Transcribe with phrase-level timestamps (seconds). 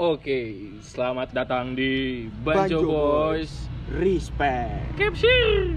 [0.00, 3.68] Oke, selamat datang di Banjo, Banjo Boys.
[4.00, 4.96] Respect.
[4.96, 5.76] Capsir.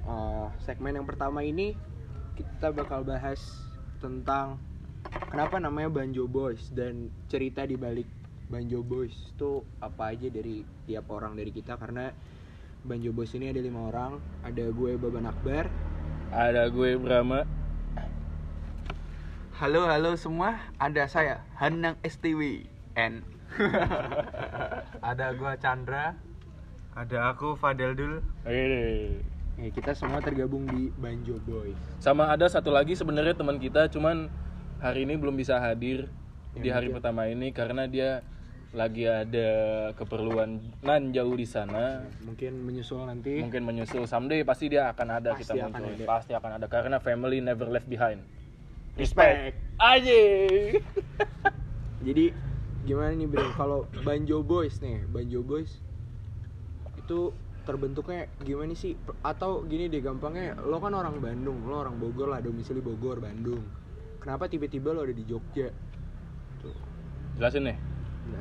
[0.00, 1.76] Uh, segmen yang pertama ini
[2.40, 3.36] kita bakal bahas
[4.00, 4.56] tentang
[5.28, 8.08] kenapa namanya Banjo Boys dan cerita di balik
[8.48, 12.16] Banjo Boys itu apa aja dari tiap orang dari kita karena
[12.80, 15.68] Banjo Boys ini ada lima orang, ada gue Baban Akbar,
[16.32, 17.59] Ada gue Brahma.
[19.60, 22.64] Halo halo semua, ada saya Hanang STW
[22.96, 23.20] N.
[25.12, 26.16] ada gua Chandra,
[26.96, 28.24] ada aku Fadel Dul.
[28.48, 29.20] Oke.
[29.60, 31.76] Ya, kita semua tergabung di Banjo Boys.
[32.00, 34.32] Sama ada satu lagi sebenarnya teman kita, cuman
[34.80, 36.08] hari ini belum bisa hadir
[36.56, 37.04] di Ya, hari mungkin.
[37.04, 38.24] pertama ini karena dia
[38.72, 42.08] lagi ada keperluan nan jauh di sana.
[42.24, 43.44] Mungkin menyusul nanti.
[43.44, 46.00] Mungkin menyusul someday pasti dia akan ada Pasti kita akan muncul.
[46.00, 46.04] ada.
[46.08, 48.24] Pasti akan ada karena family never left behind.
[49.00, 49.56] Respect.
[49.80, 50.20] Aja.
[52.06, 52.24] Jadi
[52.84, 53.48] gimana nih Bre?
[53.56, 55.80] Kalau Banjo Boys nih, Banjo Boys
[57.00, 57.32] itu
[57.64, 59.00] terbentuknya gimana sih?
[59.24, 63.64] Atau gini deh gampangnya, lo kan orang Bandung, lo orang Bogor lah, domisili Bogor, Bandung.
[64.20, 65.72] Kenapa tiba-tiba lo ada di Jogja?
[66.60, 66.76] Tuh,
[67.40, 67.76] Jelasin nih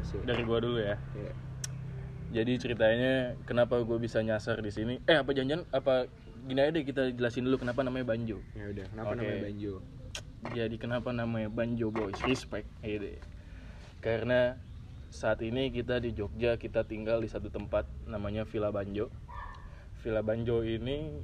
[0.03, 0.19] sih.
[0.27, 0.99] dari gua dulu ya.
[1.15, 1.31] Ya.
[2.29, 5.01] Jadi ceritanya kenapa gue bisa nyasar di sini?
[5.09, 5.65] Eh apa janjian?
[5.73, 6.05] Apa
[6.45, 8.37] gini aja deh kita jelasin dulu kenapa namanya Banjo.
[8.53, 9.17] Ya udah, kenapa Oke.
[9.23, 9.73] namanya Banjo?
[10.49, 12.15] Jadi kenapa namanya Banjo Boys?
[12.23, 13.19] Respect, gitu.
[13.99, 14.55] Karena
[15.09, 19.09] saat ini kita di Jogja kita tinggal di satu tempat namanya Villa Banjo.
[19.99, 21.19] Villa Banjo ini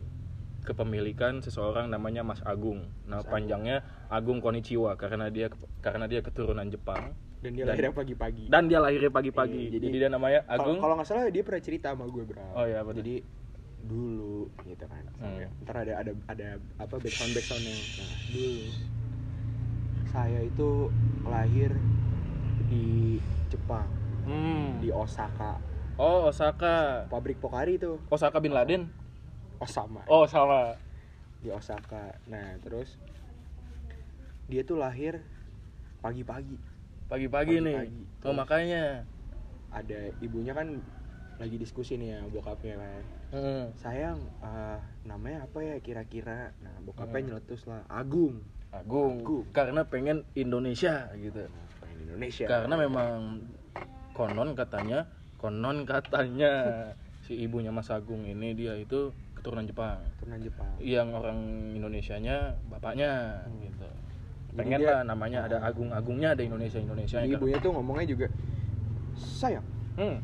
[0.65, 2.89] kepemilikan seseorang namanya Mas Agung.
[3.05, 5.47] Nah Mas panjangnya Agung Konichiwa karena dia
[5.79, 8.49] karena dia keturunan Jepang Dan dia lahirnya pagi-pagi.
[8.49, 9.69] dan dia lahirnya pagi-pagi.
[9.69, 10.81] Iya, jadi, jadi- dia namanya Agung.
[10.81, 12.41] kalau nggak salah dia pernah cerita sama gue, Bro.
[12.57, 12.81] Oh iya?
[12.81, 13.15] Jadi
[13.85, 15.03] dulu gitu kan.
[15.21, 15.45] Hmm.
[15.63, 16.47] Ntar ada ada ada
[16.81, 17.75] apa background backgroundnya.
[17.75, 18.55] Nah, dulu
[20.09, 20.69] saya itu
[21.27, 21.71] lahir
[22.65, 23.19] di
[23.51, 23.85] Jepang,
[24.25, 24.81] Hmm.
[24.81, 25.59] di Osaka.
[25.95, 27.07] Oh Osaka.
[27.07, 28.01] Pabrik Pokari itu.
[28.11, 28.89] Osaka bin Laden.
[29.61, 30.03] Oh sama.
[30.11, 30.75] Oh sama.
[31.39, 32.19] Di Osaka.
[32.27, 32.99] Nah, terus
[34.51, 35.23] dia tuh lahir
[36.03, 36.57] pagi-pagi.
[37.07, 37.77] Pagi-pagi nih.
[37.79, 38.27] Pagi-pagi.
[38.27, 39.07] Oh makanya.
[39.71, 40.79] Ada ibunya kan
[41.35, 43.03] lagi diskusi nih ya bokapnya kan.
[43.35, 43.67] Hmm.
[43.75, 47.27] sayang eh, namanya apa ya kira-kira nah bokapnya Hmm.
[47.29, 48.39] nyeletus lah Agung
[48.71, 49.19] Agung.
[49.19, 49.43] Agung.
[49.51, 51.47] Karena pengen Indonesia gitu.
[51.77, 53.39] pengen Indonesia Karena memang
[54.11, 55.07] konon katanya,
[55.37, 56.51] konon katanya
[57.21, 59.99] si ibunya Mas Agung ini dia itu keturunan Jepang.
[60.17, 61.39] turunan Jepang Yang orang
[61.71, 63.59] Indonesianya bapaknya Hmm.
[63.63, 63.87] gitu.
[64.55, 65.67] Pengen dia- lah namanya ada Ah.
[65.67, 67.19] Agung-agungnya ada Indonesia Indonesia.
[67.19, 68.27] Jadi ibunya tuh ngomongnya juga
[69.15, 69.63] sayang
[69.95, 70.19] Hmm.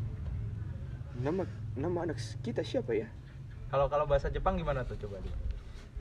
[1.18, 1.44] nama
[1.74, 3.08] nama anak kita siapa ya
[3.68, 5.32] Kalau kalau bahasa Jepang gimana tuh coba Dul?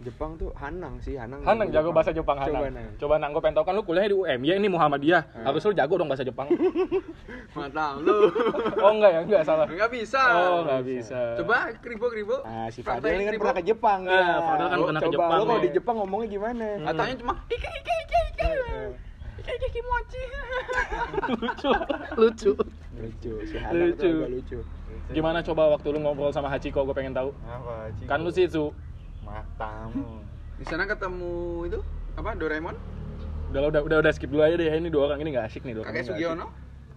[0.02, 2.74] Jepang tuh Hanang sih Hanang Hanang jago bahasa Jepang coba Hanang.
[2.74, 5.22] nang Coba nang gue pengen tau kan lu kuliah di UM ya ini Muhammadiyah.
[5.32, 5.44] Ah.
[5.48, 6.50] Harus lu jago dong bahasa Jepang.
[7.56, 8.34] Mantap lu.
[8.84, 9.68] oh enggak ya, enggak salah.
[9.70, 10.22] Enggak bisa.
[10.34, 11.20] Oh, enggak bisa.
[11.38, 12.42] Coba kribo-kribo.
[12.42, 13.42] ah si Fadel ini kan kribo.
[13.46, 14.26] pernah ke Jepang Ah, ya.
[14.42, 17.34] Fadel kan Lo pernah ke coba, Jepang lo kalau di Jepang ngomongnya gimana Katanya cuma
[17.48, 18.50] ika ika ika ika.
[19.38, 20.22] Ika ika kimochi.
[21.42, 21.72] lucu,
[22.18, 22.52] lucu.
[22.98, 24.02] lucu si Hanang Lucu.
[24.02, 24.60] tuh agak lucu
[25.10, 27.30] Gimana coba waktu lu ngobrol sama Hachiko gue pengen tahu.
[27.42, 27.92] Apa?
[27.94, 28.08] Ciko?
[28.08, 28.72] Kan lu sih Su.
[29.22, 30.24] matamu.
[30.56, 31.34] Di sana ketemu
[31.66, 31.80] itu
[32.14, 32.76] apa Doraemon?
[33.50, 34.68] Udah udah udah udah skip dulu aja deh.
[34.68, 35.94] Ini dua orang ini nggak asik nih dua orang.
[35.94, 36.48] Kakek Sugiono?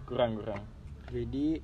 [0.05, 0.61] Kurang kurang.
[1.05, 1.61] jadi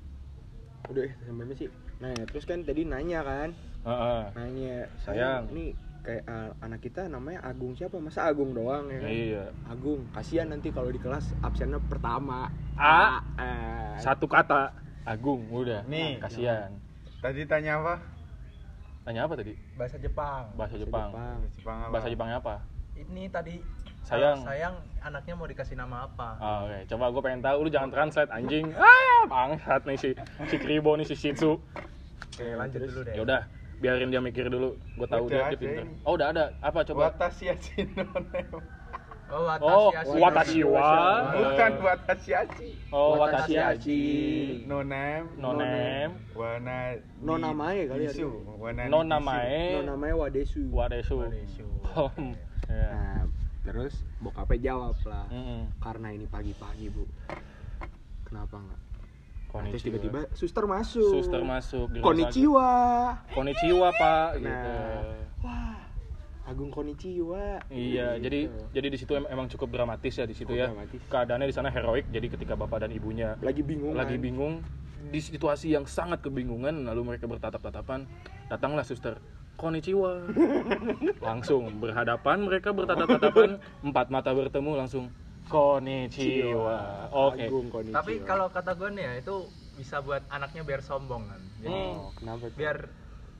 [0.86, 3.50] udah eh, sampai mana sih nah terus kan tadi nanya kan
[3.82, 4.22] Heeh.
[4.34, 5.46] nanya Sayang.
[5.50, 9.44] ini kayak uh, anak kita namanya Agung siapa masa Agung doang ya kan Iya.
[9.64, 13.22] Agung kasihan nanti kalau di kelas absennya pertama A.
[13.36, 13.94] eh.
[13.98, 15.82] Satu kata Agung udah.
[15.84, 16.18] Nih.
[16.18, 16.70] kasihan.
[17.18, 17.94] Tadi tanya apa?
[19.02, 19.54] Tanya apa tadi?
[19.74, 20.44] Bahasa Jepang.
[20.54, 21.10] Bahasa Jepang.
[21.52, 21.90] Jepang apa?
[21.90, 22.56] Bahasa Jepangnya apa?
[22.92, 23.56] ini tadi
[24.04, 24.44] Sayang.
[24.44, 28.30] sayang anaknya mau dikasih nama apa Ah, Oke, coba gue pengen tahu lu jangan translate
[28.30, 28.68] anjing.
[28.78, 30.10] Ah, bangsat nih si
[30.46, 31.56] si Kribo nih si Shitsu.
[31.56, 33.40] oke lanjut dulu deh Ya udah,
[33.78, 34.74] biarin dia mikir dulu.
[34.94, 35.84] Gue tahu dia, Udah dia ada pinter.
[36.04, 36.44] Oh, udah ada.
[36.60, 37.10] Apa coba?
[37.10, 37.86] Watashi achi
[39.32, 39.62] no nem.
[39.62, 40.88] oh Oh, watashi watashi wa.
[41.32, 42.68] Bukan watashi achi.
[42.92, 44.64] Oh, Watashi watashi achi.
[44.68, 45.28] No nem.
[45.40, 46.12] No name.
[46.36, 48.12] Wana No namae kali ya.
[48.60, 49.72] Wana No namae.
[49.72, 51.18] no namanya Wadesu Wadesu.
[51.18, 51.64] Wadesu.
[51.96, 52.10] Oh,
[52.68, 52.88] ya.
[52.92, 53.22] nah
[53.62, 55.28] terus bokapnya jawab lah
[55.78, 57.04] karena ini pagi-pagi bu
[58.26, 58.80] kenapa nggak
[59.52, 62.72] Nah, terus tiba-tiba suster masuk suster masuk Konnichiwa
[63.20, 63.36] sakit.
[63.36, 64.48] Konnichiwa, Pak, gitu.
[64.48, 64.64] Nah.
[64.64, 65.31] wah
[66.42, 68.22] Agung Konnichiwa Iya, Gitu.
[68.24, 68.40] jadi
[68.72, 70.66] jadi di situ em- emang cukup dramatis ya di situ ya.
[70.68, 70.98] dramatis.
[71.06, 72.10] Keadaannya di sana heroik.
[72.10, 74.62] Jadi ketika bapak dan ibunya lagi bingung lagi bingung
[75.02, 78.06] di situasi yang sangat kebingungan lalu mereka bertatap-tatapan
[78.46, 79.18] datanglah suster
[79.54, 80.22] konnichiwa
[81.26, 85.10] langsung berhadapan mereka bertatap-tatapan empat mata bertemu langsung
[85.42, 87.10] Konnichiwa.
[87.10, 87.50] Oke.
[87.50, 87.92] Konnichiwa.
[87.92, 89.34] Tapi kalau kata gue nih ya itu
[89.74, 91.40] bisa buat anaknya biar sombong kan.
[91.60, 91.82] Jadi.
[91.92, 92.76] Oh, kenapa biar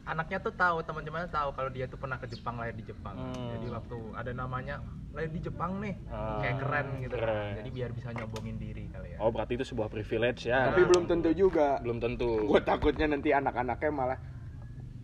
[0.03, 3.15] anaknya tuh tahu teman-temannya tahu kalau dia tuh pernah ke Jepang lahir di Jepang.
[3.15, 3.49] Hmm.
[3.55, 7.13] Jadi waktu ada namanya lahir di Jepang nih, Ah, kayak keren gitu.
[7.13, 7.23] kan.
[7.23, 7.53] keren.
[7.59, 9.17] Jadi biar bisa nyombongin diri kali ya.
[9.19, 10.69] Oh, berarti itu sebuah privilege ya.
[10.69, 11.79] Tapi belum tentu juga.
[11.79, 12.29] belum tentu.
[12.45, 14.19] Gue takutnya nanti anak-anaknya malah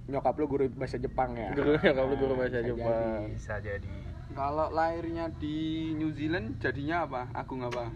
[0.08, 1.48] nyokap lu guru bahasa Jepang ya.
[1.52, 3.18] Guru kalau guru bahasa Bisa Jepang.
[3.30, 3.92] Bisa jadi.
[4.32, 7.20] Kalau lahirnya di New Zealand jadinya apa?
[7.32, 7.86] Agung apa?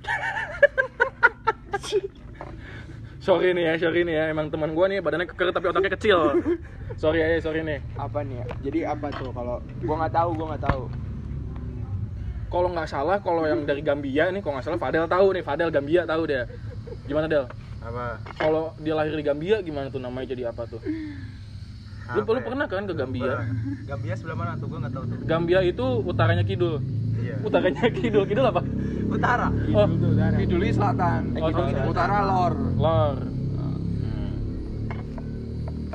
[3.20, 4.24] Sorry nih ya, sorry nih ya.
[4.32, 6.18] Emang teman gua nih badannya keker tapi otaknya kecil.
[7.02, 7.78] sorry ya, sorry nih.
[8.00, 8.44] Apa nih ya?
[8.64, 10.82] Jadi apa tuh kalau gua nggak tahu, gua nggak tahu.
[12.50, 15.70] Kalau nggak salah, kalau yang dari Gambia nih, kalau nggak salah Fadel tahu nih, Fadel
[15.70, 16.42] Gambia tahu dia.
[17.06, 17.46] Gimana Del?
[17.78, 18.18] Apa?
[18.34, 20.80] Kalau dia lahir di Gambia gimana tuh namanya jadi apa tuh?
[22.10, 22.46] Lu, Apa lu ya?
[22.50, 23.32] pernah kan ke Gambia?
[23.86, 24.66] Gambia sebelah mana tuh?
[24.66, 25.16] Gue nggak tahu tuh.
[25.30, 26.82] Gambia itu utaranya kidul.
[27.20, 27.36] Iya.
[27.40, 28.62] Utaranya kidul, kidul apa?
[29.06, 29.48] Utara.
[29.70, 30.36] Oh, tuh, Dara.
[30.36, 31.84] Kiduli selatan, Oh, selatan.
[31.86, 32.54] utara lor.
[32.74, 33.16] lor.
[34.00, 34.34] Hmm.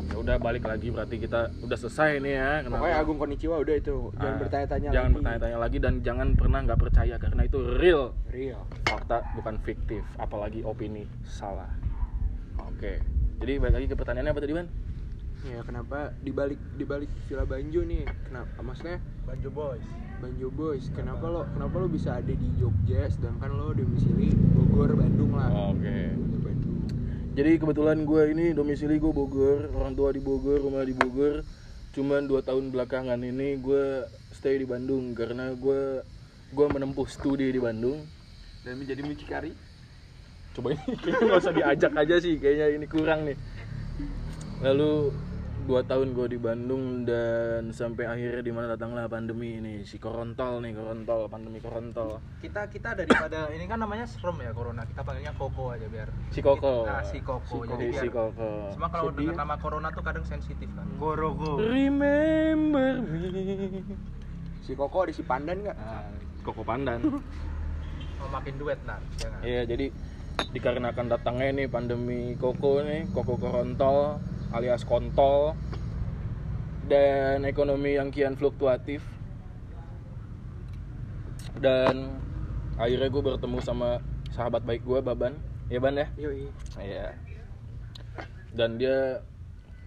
[0.05, 2.49] Ya udah balik lagi berarti kita udah selesai nih ya.
[2.61, 2.77] Kenapa?
[2.77, 3.95] Pokoknya Agung Konnichiwa udah itu.
[4.13, 5.15] Jangan Ah, bertanya-tanya Jangan lagi.
[5.15, 8.03] bertanya-tanya lagi dan jangan pernah nggak percaya karena itu real.
[8.27, 8.61] Real.
[8.85, 11.67] fakta bukan fiktif apalagi opini salah
[12.55, 13.01] oke
[13.37, 14.67] jadi balik lagi ke pertanyaannya apa tadi man
[15.43, 18.01] Ya kenapa dibalik dibalik Villa Banjo nih?
[18.23, 19.85] Kenapa maksudnya Banjo Boys.
[20.17, 20.87] Banjo Boys?
[20.91, 25.49] Kenapa lo kenapa lo bisa ada di Jogja sedangkan lo domisili Bogor, Bandung lah.
[25.71, 25.97] oke
[26.41, 26.77] Bandung.
[27.35, 31.43] jadi kebetulan gue ini domisili gue Bogor orang tua di Bogor rumah di Bogor
[31.91, 36.03] cuman dua tahun belakangan ini gue stay di Bandung karena gue
[36.51, 38.03] gue menempuh studi di Bandung
[38.63, 39.51] Dan menjadi mucikari.
[40.55, 43.37] coba ini kayaknya nggak usah diajak aja sih kayaknya ini kurang nih
[44.63, 45.11] lalu
[45.65, 50.61] dua tahun gue di Bandung dan sampai akhirnya di mana datanglah pandemi ini si korontol
[50.61, 54.85] nih korontol pandemi korontol Kita kita daripada ini kan namanya serem ya corona.
[54.85, 56.13] Kita panggilnya Koko aja biar.
[56.29, 57.65] si koko Nah, si Koko.
[57.65, 58.13] si, Jadi si biar.
[58.13, 60.85] koko Cuma kalau dengar nama corona tuh kadang sensitif kan.
[61.01, 61.57] Gorogo.
[61.57, 63.25] remember me
[64.61, 65.77] Si Koko ada si Pandan nggak?
[66.41, 67.01] koko pandan
[68.21, 69.41] Mau makin duet nah, jangan.
[69.41, 69.89] Iya, jadi
[70.53, 74.21] dikarenakan datangnya nih pandemi koko nih, koko korontol
[74.55, 75.51] alias kontol
[76.87, 79.03] dan ekonomi yang kian fluktuatif.
[81.59, 82.15] Dan
[82.79, 83.99] akhirnya gue bertemu sama
[84.31, 85.35] sahabat baik gue Baban.
[85.67, 86.07] Ya Ban ya?
[86.79, 87.19] Iya.
[88.55, 89.19] Dan dia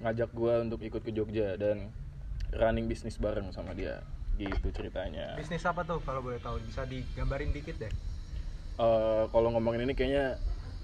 [0.05, 1.89] ngajak gue untuk ikut ke Jogja dan
[2.53, 4.05] running bisnis bareng sama dia.
[4.37, 5.35] Gitu ceritanya.
[5.35, 6.61] Bisnis apa tuh kalau boleh tahu?
[6.63, 7.93] Bisa digambarin dikit deh.
[8.79, 10.39] Eh, kalau ngomongin ini kayaknya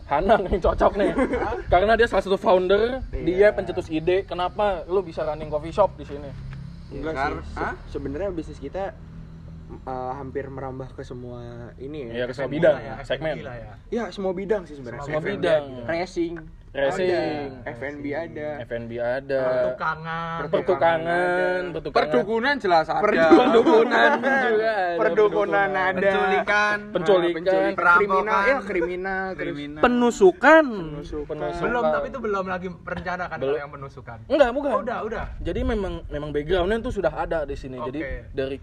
[0.05, 1.11] Hanang yang cocok nih
[1.73, 3.49] karena dia salah satu founder dia Iya.
[3.51, 6.29] pencetus ide kenapa lu bisa running coffee shop di sini
[6.93, 7.57] Enggak Kar- sih.
[7.57, 7.77] Se-?
[7.91, 8.93] Sebenarnya bisnis kita
[9.83, 11.41] uh, hampir merambah ke semua
[11.77, 12.25] ini Iya, ya.
[12.29, 12.95] ke semua bidang, ya.
[13.03, 13.35] segmen.
[13.35, 13.73] Gila ya.
[13.89, 15.03] Ya, semua bidang sih sebenarnya.
[15.03, 15.63] Semua F&B bidang.
[15.83, 16.45] ada.
[16.75, 17.07] Racing.
[17.63, 17.71] Ada.
[17.71, 18.49] F&B ada.
[18.67, 20.37] F&B ada Pertukangan.
[20.43, 22.99] pertukangan pertukangan Perdukunan jelas ada.
[22.99, 24.99] perdukunan juga ada.
[24.99, 25.95] Perdukunan ada.
[25.95, 26.77] Penculikan.
[26.91, 27.35] Penculikan.
[27.39, 27.95] Penculikan.
[27.95, 29.27] Kriminal ya, kriminal.
[29.33, 29.81] Kriminal.
[29.81, 31.37] penusukan Penusukan.
[31.63, 33.55] Belum, tapi itu belum lagi rencana kan Belum.
[33.57, 34.19] yang penusukan.
[34.27, 35.25] enggak bukan Oh, udah, udah.
[35.39, 38.35] jadi memang memang backgroundnya tuh sudah ada di sini jadi Oke.
[38.35, 38.57] dari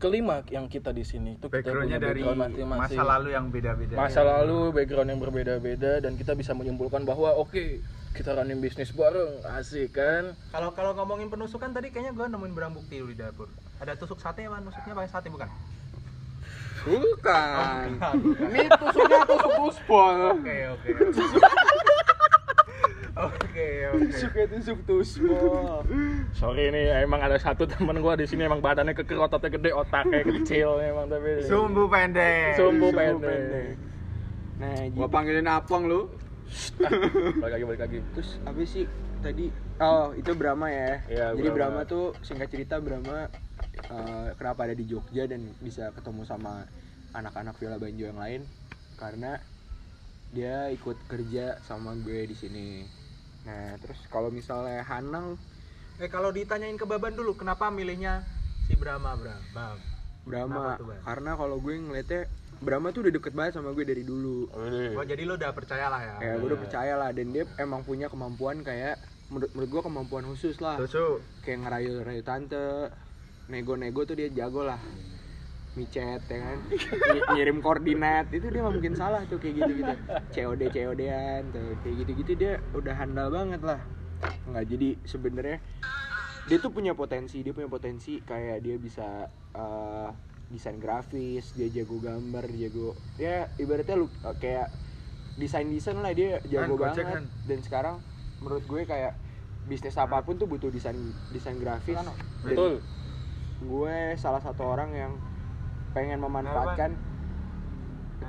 [0.00, 3.46] kelima yang kita di sini itu kita punya Backgroundnya dari background masing-masing masa lalu yang
[3.52, 3.94] beda-beda.
[3.94, 9.44] masa lalu background yang berbeda-beda dan kita bisa menyimpulkan bahwa oke kita running bisnis bareng
[9.60, 13.46] asik kan Kalau kalau ngomongin penusukan tadi kayaknya gue nemuin barang bukti di dapur.
[13.78, 14.64] Ada tusuk sate kan?
[14.66, 15.46] Nusuknya pakai sate bukan?
[16.80, 17.86] Bukan.
[18.50, 20.16] Ini tusuknya tusuk tusbol.
[20.42, 20.88] Oke, oke.
[23.20, 24.12] Oke, oke.
[24.12, 25.84] Suka tusuk tusbol.
[26.32, 30.24] sorry ini emang ada satu teman gua di sini emang badannya keker ototnya gede otaknya
[30.24, 32.56] kecil emang tapi Sumbu pendek.
[32.56, 33.66] sumbu Sumbu pendek pendek.
[34.56, 36.00] Nah, Gua jadi panggilin Apong lu.
[37.38, 38.82] balik lagi balik lagi terus apa sih
[39.20, 39.46] tadi
[39.78, 41.84] oh itu Brahma ya Iya, jadi Brahma.
[41.84, 43.30] Brahma tuh singkat cerita Brahma
[43.86, 46.66] eh, kenapa ada di Jogja dan bisa ketemu sama
[47.12, 48.42] anak-anak Villa Banjo yang lain
[48.98, 49.38] karena
[50.30, 52.66] dia ikut kerja sama gue di sini
[53.44, 55.40] nah terus kalau misalnya Hanang
[56.00, 58.24] Eh kalau ditanyain ke Baban dulu, kenapa milihnya
[58.64, 59.36] si Brahma, Bram?
[59.52, 59.76] Bam.
[60.24, 62.24] Brahma tuh, karena kalau gue ngeliatnya
[62.60, 64.48] Brahma tuh udah deket banget sama gue dari dulu
[64.96, 66.16] Oh, jadi lo udah percaya lah ya?
[66.20, 69.00] ya gue udah percaya lah dan dia emang punya kemampuan kayak
[69.32, 71.24] menurut menurut gue kemampuan khusus lah Tusu.
[71.44, 72.92] kayak ngerayu-rayu tante
[73.48, 74.80] nego-nego tuh dia jago lah
[75.80, 76.58] micet ya kan?
[76.60, 78.28] Ng- ngirim koordinat.
[78.28, 79.94] Itu dia mungkin salah tuh kayak gitu gitu
[80.30, 83.80] COD COD-an tuh kayak gitu gitu dia udah handal banget lah.
[84.44, 85.58] Nggak jadi sebenarnya
[86.44, 90.08] dia tuh punya potensi dia punya potensi kayak dia bisa eh,
[90.46, 94.68] desain grafis dia jago gambar jago ya ibaratnya lu eh, kayak
[95.36, 97.06] desain desain lah dia jago Kan, banget.
[97.06, 97.24] kan.
[97.46, 97.96] dan sekarang
[98.40, 99.14] menurut gue kayak
[99.62, 100.96] bisnis apa pun tuh butuh desain
[101.28, 102.00] desain grafis.
[102.42, 102.80] Betul.
[103.60, 105.12] Gue salah satu orang yang
[105.90, 106.94] pengen memanfaatkan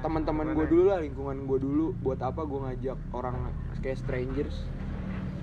[0.01, 1.93] teman-teman gue dulu lah lingkungan gue dulu.
[1.99, 3.35] Buat apa gue ngajak orang
[3.79, 4.65] kayak strangers?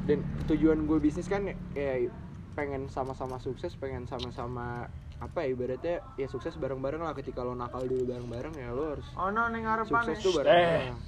[0.05, 2.11] Dan tujuan gue bisnis kan kayak
[2.57, 7.13] pengen sama-sama sukses pengen sama-sama apa ya ibaratnya ya sukses bareng-bareng lah.
[7.13, 10.03] Ketika lo nakal dulu bareng-bareng ya lo harus Ono ning ngarepan.
[10.05, 10.37] sukses tuh Eh.
[10.41, 10.99] bareng-bareng.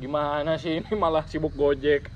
[0.00, 2.08] Gimana sih ini malah sibuk gojek?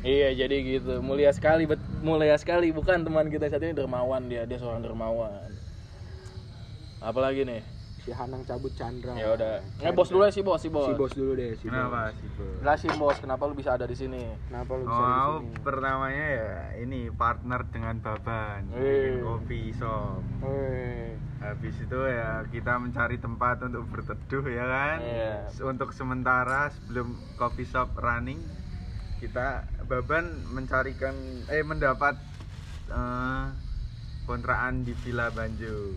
[0.00, 1.04] Iya jadi gitu.
[1.04, 2.72] Mulia sekali bet mulia sekali.
[2.72, 5.44] Bukan teman kita saat ini dermawan dia dia seorang dermawan
[7.00, 7.60] apalagi nih
[8.00, 10.94] si Hanang cabut Chandra ya udah nggak bos dulu ya si bos si bos si
[10.94, 12.56] bos dulu deh si Kenapa bos sih, Bos?
[12.58, 16.26] jelasin bos kenapa lu bisa ada di sini kenapa lu bisa Oh, di sini pertamanya
[16.32, 18.80] ya ini partner dengan Baban, Eh.
[18.80, 20.20] bikin kopi shop.
[20.40, 21.12] Weh.
[21.40, 24.98] Habis itu ya kita mencari tempat untuk berteduh ya kan.
[25.00, 25.36] Iya.
[25.62, 28.40] Untuk sementara sebelum coffee shop running
[29.18, 31.12] kita Baban mencarikan
[31.48, 32.16] eh mendapat
[32.88, 33.44] eh,
[34.28, 35.96] kontrakan di Villa Banjo.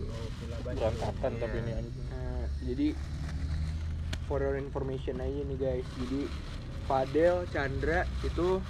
[0.64, 2.88] berantakan tapi ini anjing Nah, jadi
[4.26, 5.88] for your information aja nih guys.
[6.00, 6.20] Jadi
[6.84, 8.60] Fadel, Chandra itu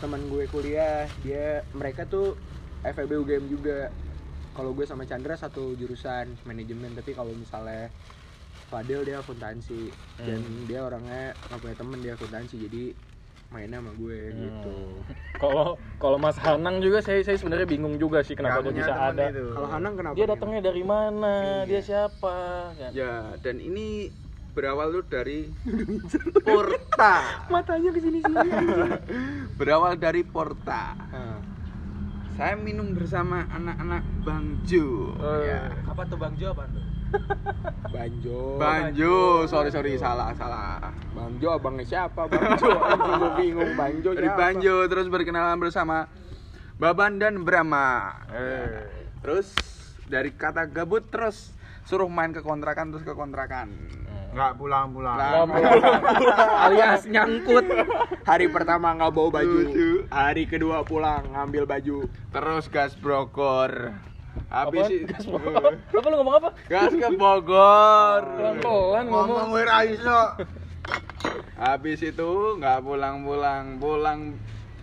[0.00, 1.08] teman gue kuliah.
[1.24, 2.36] Dia mereka tuh
[2.84, 3.88] FEB UGM juga.
[4.52, 7.92] Kalau gue sama Chandra satu jurusan manajemen, tapi kalau misalnya
[8.68, 9.88] Fadel dia akuntansi
[10.20, 12.92] dan dia orangnya nggak punya temen dia akuntansi jadi
[13.48, 14.76] mainnya sama gue gitu.
[15.40, 19.32] kalau kalau Mas Hanang juga saya saya sebenarnya bingung juga sih kenapa dia bisa ada.
[19.32, 20.14] Kalau Hanang kenapa?
[20.14, 22.36] dia datangnya dari mana dia siapa
[22.76, 22.90] kan?
[22.92, 24.12] Ya, dan ini
[24.52, 25.48] berawal tuh dari
[26.46, 27.46] Porta.
[27.48, 28.48] matanya ke sini sini.
[29.58, 30.92] Berawal dari Porta.
[31.08, 31.40] Nah,
[32.34, 35.10] Saya minum bersama anak-anak Bang Jo.
[35.18, 35.50] Eh.
[35.50, 35.62] Ya.
[35.86, 36.84] Apa tuh Bang Jo apa tuh?
[37.88, 38.60] Banjo.
[38.60, 40.92] Banjo, sorry sorry salah salah.
[41.16, 42.28] Banjo abangnya siapa?
[42.28, 42.68] Banjo.
[43.18, 44.38] Gue bingung Banjo Dari siapa?
[44.38, 46.06] Banjo terus berkenalan bersama
[46.78, 48.22] Baban dan Brahma.
[48.30, 48.86] Eh.
[49.24, 49.50] Terus
[50.06, 51.50] dari kata gabut terus
[51.88, 53.72] suruh main ke kontrakan terus ke kontrakan.
[54.28, 55.16] Nggak pulang-pulang.
[56.68, 57.64] alias nyangkut
[58.28, 59.58] hari pertama nggak bawa baju
[60.12, 61.98] hari kedua pulang ngambil baju
[62.28, 63.96] Terus gas Bogor.
[64.48, 64.94] Habis Apa?
[64.94, 65.72] i- Gas Bogor?
[65.76, 68.22] apa lu ngomong apa gas ke Bogor.
[68.32, 70.20] pelan-pelan ngomong Ngomong wira iso.
[71.54, 74.20] Habis itu nggak pulang-pulang, pulang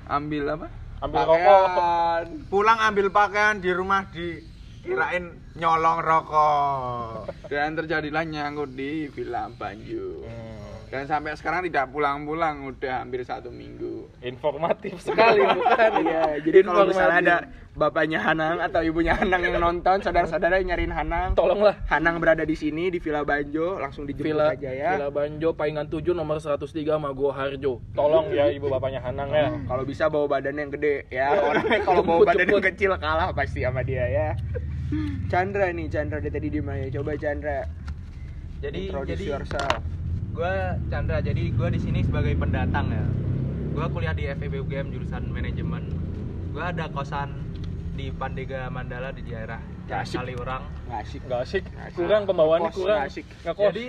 [0.05, 0.67] ambil apa?
[1.01, 1.39] Ambil rokok.
[1.41, 2.25] Pakaian.
[2.45, 4.37] Pulang ambil pakaian di rumah di
[4.81, 7.31] kirain nyolong rokok.
[7.47, 10.21] Dan terjadilah nyangkut di Villa Banyu.
[10.21, 10.53] Hmm.
[10.85, 14.05] Dan sampai sekarang tidak pulang-pulang, udah hampir satu minggu.
[14.21, 17.37] informatif sekali bukan iya jadi kalau misalnya ada.
[17.75, 21.35] Bapaknya Hanang atau ibunya Hanang yang nonton saudara-saudara yang nyariin Hanang.
[21.35, 21.75] Tolonglah.
[21.91, 23.75] Hanang berada di sini di Villa Banjo.
[23.77, 24.91] Langsung dijemput Villa, aja ya.
[24.95, 27.83] Villa Banjo Paingan 7 nomor 103 Mago Harjo.
[27.91, 29.51] Tolong ya ibu bapaknya Hanang ya.
[29.67, 31.35] Kalau bisa bawa badan yang gede ya.
[31.51, 34.27] Orangnya kalau bawa badan yang kecil kalah pasti sama dia ya.
[35.27, 37.67] Chandra nih Chandra dia tadi di mana coba Chandra.
[38.63, 39.83] Jadi introduce jadi yourself.
[40.31, 40.53] gue
[40.87, 41.19] Chandra.
[41.19, 43.05] Jadi gue di sini sebagai pendatang ya.
[43.75, 45.91] Gue kuliah di FEB UGM jurusan manajemen.
[46.55, 47.35] Gue ada kosan
[47.95, 50.17] di Pandega Mandala di daerah Ya, asik.
[50.17, 51.95] Kaliurang nggak asik nggak asik asik.
[51.95, 53.25] kurang pembawaannya Ngekos, kurang nggak asik.
[53.39, 53.65] Ngekos.
[53.65, 53.85] jadi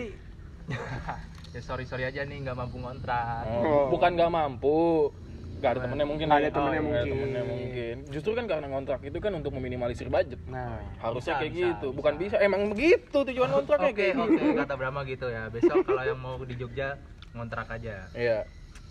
[1.54, 5.10] ya sorry sorry aja nih nggak mampu ngontrak Oh, bukan nggak mampu
[5.56, 6.52] Gak ada temennya mungkin Nggak ada nih.
[6.52, 7.08] temennya ada mungkin.
[7.08, 11.50] temennya mungkin justru kan karena ngontrak itu kan untuk meminimalisir budget nah harusnya Bisa, kayak
[11.50, 11.96] bisa, gitu bisa.
[11.96, 15.76] bukan bisa emang begitu tujuan kontraknya Oke kayak oke gitu kata Brahma gitu ya besok
[15.82, 17.00] kalau yang mau di Jogja
[17.32, 18.44] ngontrak aja iya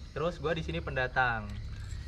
[0.09, 1.43] Terus gue di sini pendatang.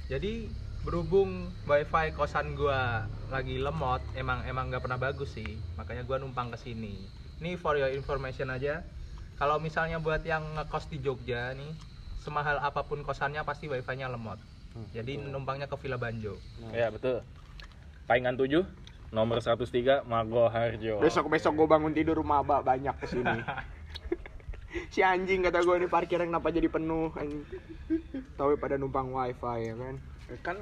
[0.08, 0.48] Jadi
[0.86, 2.82] berhubung wifi kosan gue
[3.30, 5.58] lagi lemot, emang emang nggak pernah bagus sih.
[5.76, 6.96] Makanya gue numpang ke sini.
[7.42, 8.82] Ini for your information aja.
[9.38, 11.70] Kalau misalnya buat yang ngekos di Jogja nih,
[12.22, 14.42] semahal apa pun kosannya pasti wifi-nya lemot.
[14.94, 16.38] Jadi numpangnya ke Villa Banjo.
[16.70, 17.26] iya betul
[18.06, 18.62] Paingan 7
[19.10, 23.40] nomor 103 Mago Harjo besok besok gue bangun tidur rumah abah banyak ke sini
[24.94, 27.42] si anjing kata gue ini parkiran kenapa jadi penuh anjing
[28.38, 29.96] tahu pada numpang wifi ya kan
[30.44, 30.58] Kan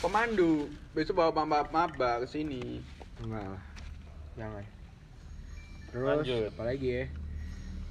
[0.00, 2.80] pemandu besok bawa maba maba ke sini.
[3.20, 3.62] enggak lah.
[4.36, 4.64] Jangan.
[5.90, 6.50] Terus Lanjut.
[6.50, 7.04] apa lagi ya?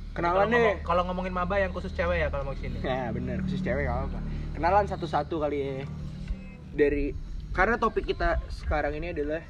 [0.09, 0.57] Kenalan deh.
[0.57, 2.77] ngomong- Kalau ngomongin maba yang khusus cewek ya kalau mau ke sini.
[2.81, 3.37] nah bener.
[3.41, 4.19] Khusus cewek gak apa
[4.55, 5.85] kenalan satu-satu kali ya.
[6.71, 7.13] Dari
[7.49, 9.41] karena topik kita sekarang ini adalah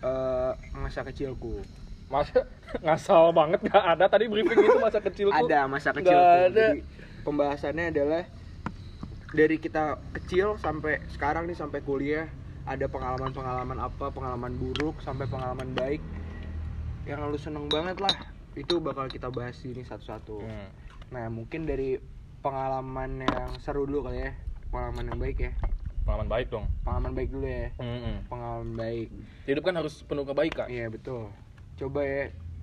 [0.00, 1.60] eh, masa kecilku.
[2.08, 2.46] Masa?
[2.86, 3.60] Ngasal banget.
[3.66, 5.34] Gak ada tadi briefing itu masa kecilku.
[5.36, 6.14] Ada masa kecilku.
[6.14, 6.48] ada.
[6.48, 6.82] Jadi,
[7.20, 8.22] pembahasannya adalah
[9.30, 9.82] dari kita
[10.12, 12.26] kecil sampai sekarang nih sampai kuliah
[12.64, 16.02] ada pengalaman-pengalaman apa pengalaman buruk sampai pengalaman baik
[17.04, 18.12] yang lu seneng banget lah
[18.52, 20.68] itu bakal kita bahas ini satu-satu Hmm.
[21.08, 21.98] nah mungkin dari
[22.40, 24.32] pengalaman yang seru dulu kali ya
[24.68, 25.52] pengalaman yang baik ya
[26.00, 26.66] Pengalaman baik dong.
[26.82, 28.16] pengalaman baik dulu ya Mm-mm.
[28.26, 29.08] pengalaman baik
[29.44, 30.66] Hidup kan harus penuh kebaikan.
[30.66, 31.30] iya betul
[31.76, 32.22] coba ya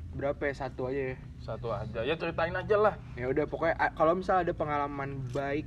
[0.09, 2.00] berapa ya satu aja ya Satu aja.
[2.01, 2.93] Ya ceritain aja lah.
[3.13, 5.63] ya udah pokoknya kalau misalnya ada pengalaman baik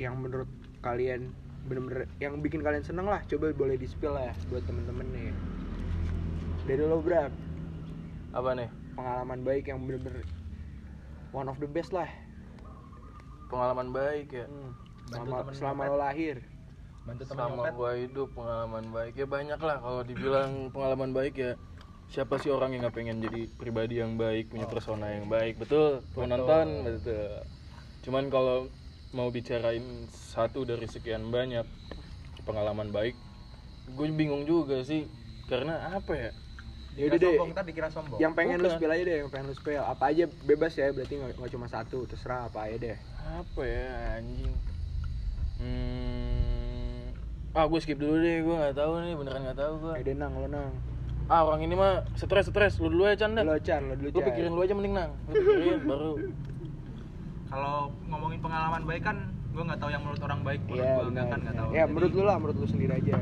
[0.00, 0.48] yang menurut
[0.80, 1.30] kalian
[1.68, 5.30] bener-bener yang bikin kalian seneng lah coba boleh di spill lah ya buat temen-temen nih
[6.64, 7.30] dari lo Bram
[8.32, 8.68] Apa nih?
[8.96, 10.24] pengalaman baik yang bener-bener
[11.30, 12.10] one of the best lah.
[13.50, 14.46] Pengalaman baik ya.
[14.46, 14.70] Hmm.
[15.10, 16.36] Selama, temen selama lo lahir.
[17.02, 19.12] Bantu Selama gua hidup pengalaman baik.
[19.18, 21.52] Ya banyak lah kalau dibilang pengalaman baik ya.
[22.10, 25.62] Siapa sih orang yang nggak pengen jadi pribadi yang baik punya persona yang baik?
[25.62, 26.02] Betul?
[26.10, 27.46] Penonton betul.
[28.02, 28.66] Cuman kalau
[29.10, 31.66] mau bicarain satu dari sekian banyak
[32.46, 33.14] pengalaman baik
[33.96, 35.06] gue bingung juga sih.
[35.50, 36.30] Karena apa ya?
[36.98, 37.34] Ya udah deh.
[37.38, 38.18] sombong, dikira sombong.
[38.18, 39.82] Yang pengen lu spill aja deh yang pengen lu spill.
[39.82, 42.98] Apa aja bebas ya berarti nggak nggak cuma satu terserah apa aja deh.
[43.18, 44.54] Apa ya anjing?
[45.60, 47.14] Hmm.
[47.54, 50.32] Ah gue skip dulu deh gue nggak tahu nih beneran nggak tahu gue eh nang
[50.34, 50.70] lo nang.
[51.30, 52.78] Ah orang ini mah stres stres.
[52.82, 55.10] Lu dulu aja canda lo Chan lo dulu lu pikirin lu aja mending nang.
[55.30, 56.10] Lu pikirin baru
[57.50, 59.16] kalau ngomongin pengalaman baik kan
[59.50, 61.74] gue nggak tahu yang menurut orang baik menurut Iya gue enggak kan nggak tahu Ya
[61.82, 63.14] Jadi, menurut lu lah, menurut lu sendiri aja.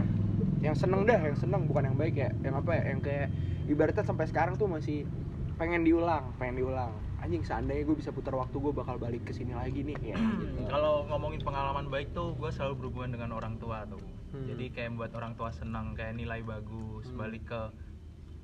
[0.59, 2.31] Yang seneng dah, yang seneng bukan yang baik ya.
[2.45, 2.83] Yang apa ya?
[2.93, 3.27] Yang kayak
[3.67, 5.09] ibaratnya sampai sekarang tuh masih
[5.57, 6.93] pengen diulang, pengen diulang.
[7.19, 10.17] Anjing seandainya gue bisa putar waktu gue bakal balik ke sini lagi nih ya.
[10.39, 10.71] gitu.
[10.71, 14.45] kalau ngomongin pengalaman baik tuh gue selalu berhubungan dengan orang tua tuh Hmm.
[14.45, 17.73] jadi kayak buat orang tua senang kayak nilai bagus balik ke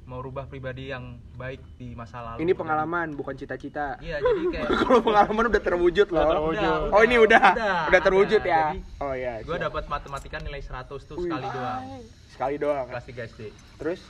[0.05, 3.97] mau rubah pribadi yang baik di masa lalu Ini pengalaman bukan cita-cita.
[3.99, 6.21] iya jadi kayak Kalau pengalaman udah terwujud loh.
[6.21, 6.81] Udah terwujud.
[6.91, 8.51] Oh ini udah, Udah, udah, terwujud ada.
[8.51, 8.65] ya.
[8.71, 9.35] Jadi, oh iya.
[9.41, 9.65] gue siap.
[9.65, 11.25] dapat matematika nilai 100 tuh Wih.
[11.25, 11.83] sekali doang
[12.29, 12.87] sekali doang.
[12.87, 13.41] kelas 3 SD
[13.77, 14.01] Terus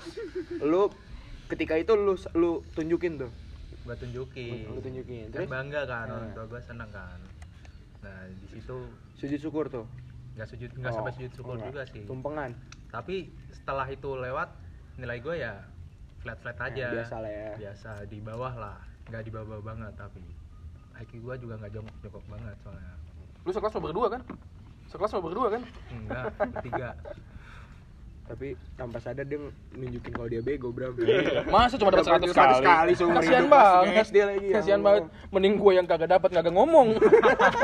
[0.60, 0.82] lu
[1.46, 3.30] ketika itu lu lu tunjukin tuh.
[3.80, 5.24] gue tunjukin Lu tunjukin.
[5.24, 6.16] kan Terus bangga kan Nah.
[6.16, 7.18] orang tua gue seneng kan
[8.00, 8.76] nah di situ
[9.14, 9.86] sujud syukur tuh.
[10.34, 11.68] nggak sujud nggak Oh, sampai sujud syukur enggak.
[11.68, 12.50] juga sih Tumpengan.
[12.90, 13.16] tapi
[13.50, 14.50] setelah itu lewat
[14.96, 15.54] nilai gue ya
[16.24, 16.80] flat flat aja.
[16.80, 17.50] Ya, biasa lah ya.
[17.60, 18.76] biasa di bawah lah.
[19.12, 20.24] Nggak di bawah banget tapi
[20.94, 22.92] IQ gue juga nggak jongkok jongkok banget soalnya.
[23.44, 24.20] Lu sekelas mau berdua kan?
[24.88, 25.62] Sekelas mau berdua kan?
[25.92, 26.24] Enggak
[26.56, 26.90] bertiga.
[28.24, 29.36] Tapi tanpa sadar dia
[29.76, 30.96] nunjukin kalau dia bego, Bram.
[31.52, 34.04] masa cuma dapat Dapat 100 100 kali, kali kasihan hidup, banget.
[34.08, 34.86] SD lagi, ya kasihan Allah.
[34.88, 36.88] banget mending gue yang kagak dapat kagak ngomong.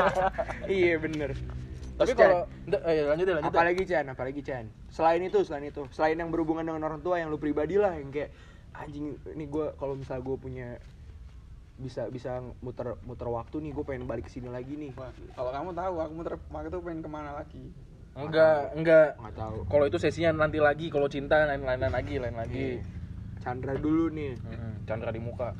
[0.69, 1.33] Iya bener.
[1.97, 4.65] Tapi kalau eh, lanjut deh lanjut apalagi Chan apalagi Chan.
[4.93, 5.81] Selain itu selain itu.
[5.89, 8.29] Selain yang berhubungan dengan orang tua yang lu pribadi lah yang kayak
[8.71, 10.79] anjing ini gue kalau misal gue punya
[11.81, 14.91] bisa bisa muter muter waktu nih gue pengen balik ke sini lagi nih.
[14.93, 17.63] Wah, kalau kamu tahu aku muter waktu tuh pengen ke mana lagi?
[18.13, 19.09] Enggak enggak.
[19.17, 19.57] nggak tahu.
[19.65, 22.67] Kalau itu sesinya nanti lagi kalau cinta lain lain lagi lain lagi.
[23.41, 24.37] Chandra dulu nih.
[24.37, 25.57] Mm-mm, Chandra di muka.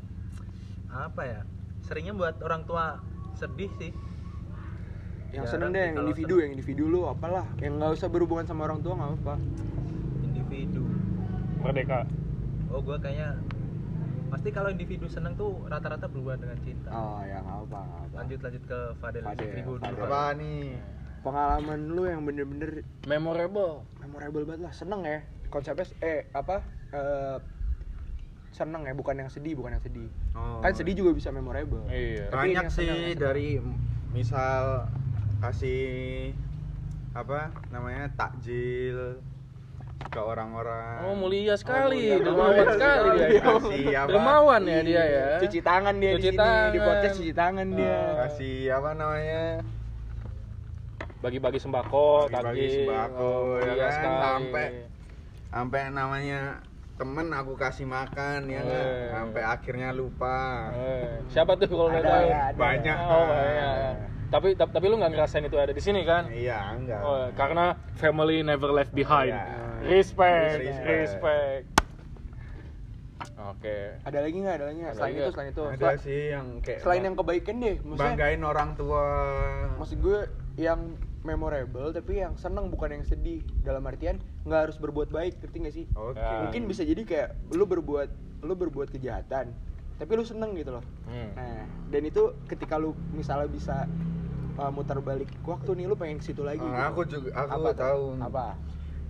[0.94, 1.40] Apa ya?
[1.82, 3.02] Seringnya buat orang tua
[3.34, 3.92] sedih sih.
[5.32, 7.48] Yang seneng Jarang deh yang individu yang individu lu apalah.
[7.58, 9.36] Yang nggak usah berhubungan sama orang tua nggak apa
[10.22, 10.84] individu.
[11.64, 12.06] Merdeka
[12.72, 13.36] oh gue kayaknya
[14.32, 16.90] pasti kalau individu seneng tuh rata-rata berhubungan dengan cinta.
[16.96, 19.96] Oh ya nggak apa apa lanjut lanjut ke Fadel Fadel, dulu Fadel.
[20.00, 20.08] Fadel.
[20.08, 20.64] apa nih?
[21.22, 22.72] Pengalaman lu yang bener-bener
[23.06, 23.84] memorable.
[24.00, 25.20] Memorable banget lah seneng ya.
[25.52, 26.64] Konsepnya eh apa
[26.96, 27.38] eh
[28.52, 30.08] seneng ya bukan yang sedih bukan yang sedih.
[30.36, 30.64] Oh.
[30.64, 31.84] kan sedih juga bisa memorable.
[31.92, 32.32] Iya.
[32.32, 33.60] Tapi banyak sih dari
[34.16, 34.88] misal
[35.44, 36.32] kasih
[37.12, 39.20] apa namanya takjil
[40.04, 41.04] ke orang-orang.
[41.04, 42.10] Oh mulia sekali.
[42.10, 42.18] mulia.
[42.20, 43.28] dermawan Mulia sekali dia.
[43.40, 45.26] Kasih apa dermawan ya dia ya.
[45.38, 46.82] Cuci tangan dia Cuci di sini di tangan.
[46.82, 48.00] podcast cuci tangan dia.
[48.20, 49.44] kasih apa namanya?
[51.22, 54.18] Bagi-bagi sembako Bagi-bagi sembako, Oh, ya kan, sekali.
[54.18, 54.74] sampai-
[55.48, 56.40] sampai namanya
[56.98, 58.86] temen aku kasih makan ya kan?
[58.88, 59.10] Eh.
[59.12, 60.70] sampai akhirnya lupa.
[60.72, 62.26] Eh, siapa tuh kalau nggak Ada, tahu?
[62.26, 62.42] ya.
[62.54, 62.98] Banyak.
[63.00, 63.96] oh banyak
[64.32, 66.32] tapi tapi, tapi lu nggak ngerasain itu ada di sini kan?
[66.32, 67.02] Iya enggak.
[67.04, 69.36] Oh, karena family never left behind.
[69.36, 69.44] Iya.
[69.82, 70.86] Respect, Respect.
[70.88, 71.66] respect.
[73.42, 73.98] Oke.
[74.02, 74.56] ada lagi nggak?
[74.58, 74.94] Ada lagi nggak?
[74.94, 75.64] Ada selain itu selain itu.
[75.66, 79.06] Ada sih yang kayak selain yang kebaikan deh maksudnya banggain orang tua.
[79.82, 80.20] Maksud gue
[80.58, 80.80] yang
[81.22, 83.42] memorable tapi yang seneng bukan yang sedih.
[83.66, 85.86] Dalam artian nggak harus berbuat baik ngerti nggak sih?
[85.98, 86.22] Oke.
[86.22, 86.46] Ya.
[86.46, 88.10] mungkin bisa jadi kayak lu berbuat
[88.42, 89.54] lu berbuat kejahatan
[90.02, 90.86] tapi lu seneng gitu loh.
[91.06, 91.30] Hmm.
[91.38, 91.62] nah
[91.94, 93.86] dan itu ketika lu misalnya bisa
[94.58, 96.62] uh, muter balik waktu nih lu pengen ke situ lagi.
[96.62, 96.82] Oh, gitu.
[96.90, 98.04] aku juga aku Apa tahu.
[98.18, 98.46] Apa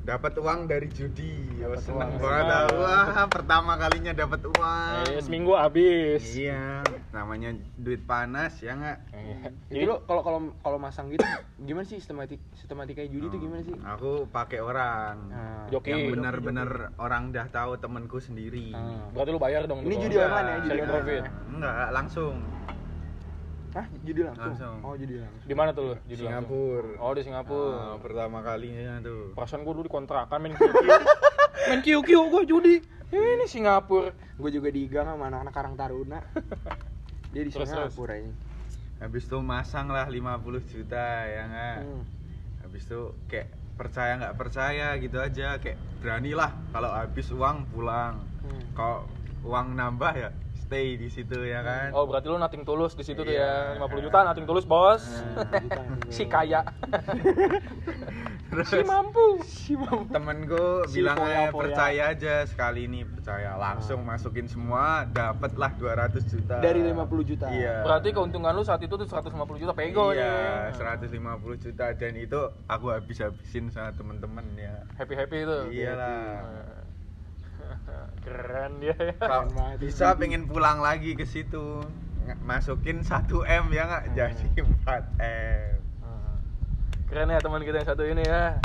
[0.02, 1.62] dapat uang dari judi.
[1.62, 2.22] Oh, seneng uang.
[2.22, 2.74] banget.
[2.74, 4.92] Wah, pertama kalinya dapat uang.
[5.08, 8.98] Eh, seminggu habis Iya, namanya duit panas ya nggak?
[9.14, 9.38] Eh,
[9.72, 11.22] Itu lo kalau kalau kalau masang gitu
[11.62, 13.76] gimana sih sistematik sistematika judi itu gimana sih?
[13.78, 15.16] Aku pakai orang.
[15.30, 15.94] Nah, Joki.
[15.94, 18.74] yang benar-benar orang dah tahu temanku sendiri.
[18.74, 19.06] Ah.
[19.14, 20.90] berarti lu bayar dong Ini judi online ya, nggak judi online.
[20.90, 22.36] profit Enggak, langsung.
[23.72, 24.52] Hah, judi langsung.
[24.52, 24.76] Langsung.
[24.84, 25.48] Oh, judi langsung.
[25.48, 26.44] di mana tuh lu judi langsung?
[26.44, 26.92] Singapura.
[27.00, 29.32] oh di Singapura Ah, pertama kalinya tuh.
[29.32, 30.76] perasaan gua dulu di kontrakan main QQ
[31.72, 32.76] main QQ gua judi
[33.12, 36.18] ini Singapura Gue juga di gang sama anak-anak Karang Taruna.
[37.36, 38.34] Dia di Terus, Singapura ini.
[38.98, 40.18] Habis itu masang lah 50
[40.66, 41.78] juta ya nggak?
[41.86, 42.04] Hmm.
[42.62, 48.18] Habis itu kayak percaya nggak percaya gitu aja kayak beranilah kalau habis uang pulang.
[48.42, 48.62] Hmm.
[48.74, 49.00] Kalau
[49.46, 50.30] uang nambah ya
[50.72, 51.92] stay di situ ya kan.
[51.92, 53.76] oh berarti lu nating tulus di situ tuh Iya.
[53.76, 55.04] ya 50 juta nating tulus bos.
[55.36, 55.82] Nah, gitu.
[56.08, 56.64] si kaya.
[58.48, 59.26] Terus si mampu.
[59.44, 60.08] Si mampu.
[60.08, 61.44] temenku Si bilang foya-foya.
[61.44, 63.60] aja percaya aja sekali ini percaya.
[63.60, 66.64] Langsung masukin semua dapatlah 200 juta.
[66.64, 67.52] Dari 50 juta.
[67.52, 67.84] iya.
[67.84, 69.28] Berarti keuntungan lu saat itu tuh 150
[69.60, 71.92] juta pego iya nih 150 juta.
[72.00, 72.40] Dan itu
[72.72, 74.88] aku habis habisin sama temen-temen ya.
[74.96, 75.58] Happy happy itu?
[75.84, 76.80] Iyalah
[78.26, 79.18] keren dia ya.
[79.18, 79.76] Banget.
[79.82, 81.84] Bisa pengen pulang lagi ke situ.
[82.46, 84.04] Masukin 1 m ya nggak?
[84.14, 85.78] Jadi 4 m.
[87.12, 88.56] Keren ya teman kita yang satu ini ya.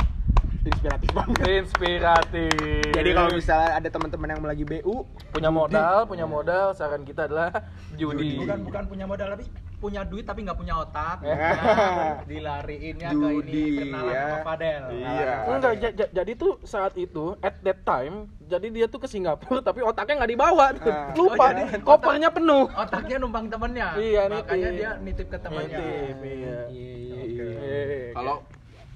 [0.67, 1.63] Inspiratif banget.
[1.63, 2.91] inspiratif.
[2.91, 7.51] Jadi kalau misalnya ada teman-teman yang lagi BU, punya modal punya modal saran kita adalah
[7.95, 11.31] judi, bukan bukan punya modal tapi punya duit tapi nggak punya otak Eh.
[11.31, 14.21] Nah, dilariinnya ke ini kenalan ya.
[14.23, 15.33] sama Fadel Iya.
[15.47, 19.61] Enggak, ja- ja- jadi tuh saat itu at that time jadi dia tuh ke Singapura
[19.63, 20.65] tapi otaknya nggak dibawa.
[20.77, 21.13] Ah.
[21.19, 24.75] lupa Oh, jadi kopernya penuh otaknya numpang temennya Iya, makanya nitip.
[24.75, 26.59] dia nitip ke temannya Nitip, iya.
[26.67, 28.41] Iya, Eh, Kalau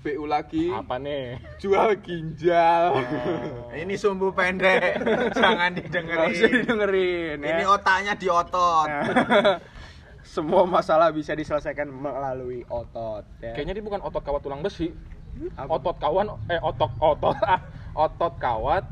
[0.01, 3.05] BU lagi apa nih jual ginjal.
[3.71, 4.97] ini sumbu pendek
[5.37, 7.49] jangan didengerin didengerin ya.
[7.51, 8.89] ini otaknya di otot
[10.31, 13.51] Semua masalah bisa diselesaikan melalui otot ya.
[13.51, 14.95] kayaknya dia bukan otot kawat tulang besi
[15.59, 15.75] Apa?
[15.75, 17.35] otot kawan eh otot otot
[18.07, 18.87] otot kawat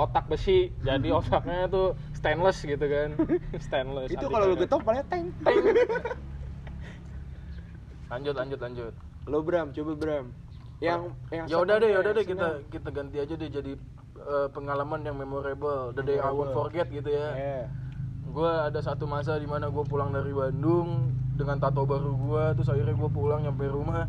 [0.00, 3.20] otak besi jadi otaknya tuh stainless gitu kan
[3.68, 5.28] stainless itu kalau lu getok paling teng.
[8.08, 8.94] lanjut lanjut lanjut
[9.26, 10.26] Lo Bram, coba Bram.
[10.78, 13.72] Yang yang ya udah deh ya udah deh kita kita ganti aja deh jadi
[14.22, 17.34] eh, pengalaman yang memorable the day I won't forget gitu ya.
[18.26, 22.68] Gue ada satu masa di mana gue pulang dari Bandung dengan tato baru gue terus
[22.68, 24.06] akhirnya gue pulang nyampe rumah.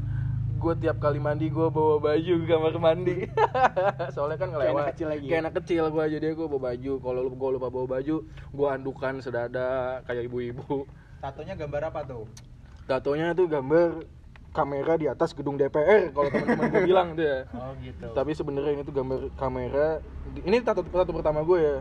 [0.58, 3.30] Gue tiap kali mandi gue bawa baju ke kamar mandi.
[4.16, 4.82] Soalnya kan Kayak ngelewat.
[4.82, 5.30] anak kecil lagi ya?
[5.30, 6.94] kayak anak kecil gue jadi gue bawa baju.
[6.98, 9.70] Kalau gue lupa bawa baju gue andukan sedada
[10.04, 10.90] kayak ibu-ibu.
[11.18, 12.26] Tatonya gambar apa tuh?
[12.86, 14.02] Tatonya tuh gambar
[14.50, 17.40] kamera di atas gedung DPR kalau teman-teman gue bilang tuh ya.
[17.54, 18.08] Oh gitu.
[18.10, 20.02] Tapi sebenarnya ini tuh gambar kamera.
[20.42, 21.78] Ini tato tato pertama gue ya.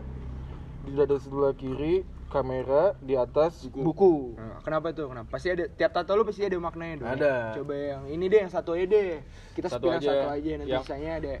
[0.85, 5.07] Di dada sebelah kiri kamera di atas buku, Nah, Kenapa tuh?
[5.07, 5.27] Kenapa?
[5.29, 7.09] Pasti ada tiap tato lu pasti ada maknanya dong.
[7.09, 7.33] Ada.
[7.55, 9.23] Coba yang ini deh, yang satu aja deh.
[9.53, 10.03] Kita Satu aja.
[10.03, 11.33] satu aja nanti Yang- sisanya ada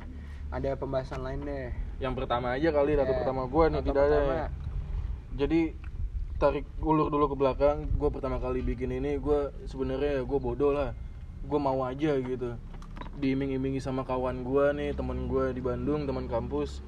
[0.47, 1.67] ada pembahasan lain deh.
[1.97, 4.19] yang pertama aja kali tato Ya, pertama gue nih tato tidak ada
[5.33, 5.61] jadi
[6.37, 10.93] tarik ulur dulu ke belakang gue pertama kali bikin ini gue sebenarnya gue bodoh lah
[11.41, 12.53] gue mau aja gitu
[13.15, 16.85] diiming-imingi sama kawan gue nih teman gue di Bandung teman kampus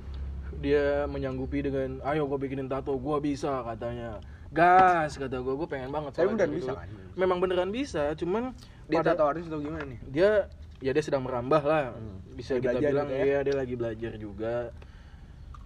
[0.60, 4.20] dia menyanggupi dengan ayo gue bikinin tato gue bisa katanya
[4.50, 6.60] gas kata gue gue pengen banget Tapi soalnya beneran gitu.
[6.60, 6.88] bisa kan?
[7.16, 8.44] memang beneran bisa cuman
[8.86, 10.00] Dia pada- tato artis atau gimana nih?
[10.04, 10.32] dia
[10.80, 11.96] ya dia sedang merambah lah
[12.34, 13.24] bisa Lagi kita bilang gitu ya?
[13.26, 14.56] iya dia lagi belajar juga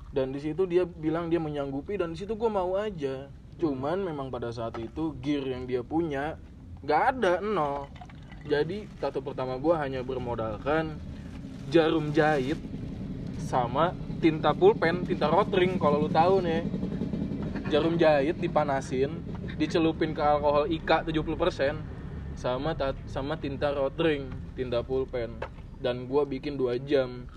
[0.10, 4.29] dan di situ dia bilang dia menyanggupi dan di situ gue mau aja cuman memang
[4.29, 6.38] pada saat itu gear yang dia punya
[6.82, 7.89] nggak ada nol
[8.43, 10.97] jadi tato pertama gue hanya bermodalkan
[11.65, 12.60] jarum jahit
[13.39, 16.63] sama tinta pulpen tinta rotring kalau lu tahu nih.
[17.67, 19.19] Jarum jahit dipanasin
[19.59, 21.75] dicelupin ke alkohol IKA 70%
[22.39, 22.71] sama
[23.12, 25.36] sama tinta rotring tinta pulpen.
[25.83, 27.27] Dan gua bikin dua jam.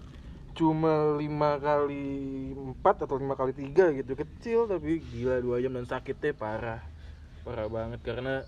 [0.55, 4.15] Cuma lima kali empat atau lima kali tiga gitu.
[4.15, 6.87] Kecil tapi gila dua jam dan sakitnya parah.
[7.43, 8.47] Parah banget karena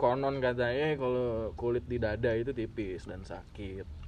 [0.00, 3.99] konon katanya kalau kulit di dada itu tipis dan sakit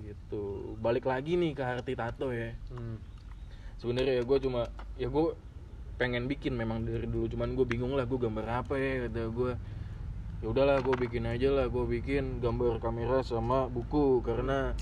[0.00, 0.76] gitu.
[0.80, 2.52] Balik lagi nih ke arti tato ya.
[2.72, 2.98] Hmm.
[3.76, 5.36] sebenarnya ya gue cuma ya gue
[6.00, 7.28] pengen bikin memang dari dulu.
[7.28, 9.52] Cuman gue bingung lah gue gambar apa ya kata gue
[10.40, 11.66] ya udahlah gue bikin aja lah.
[11.68, 14.24] Gue bikin gambar kamera sama buku.
[14.24, 14.72] Karena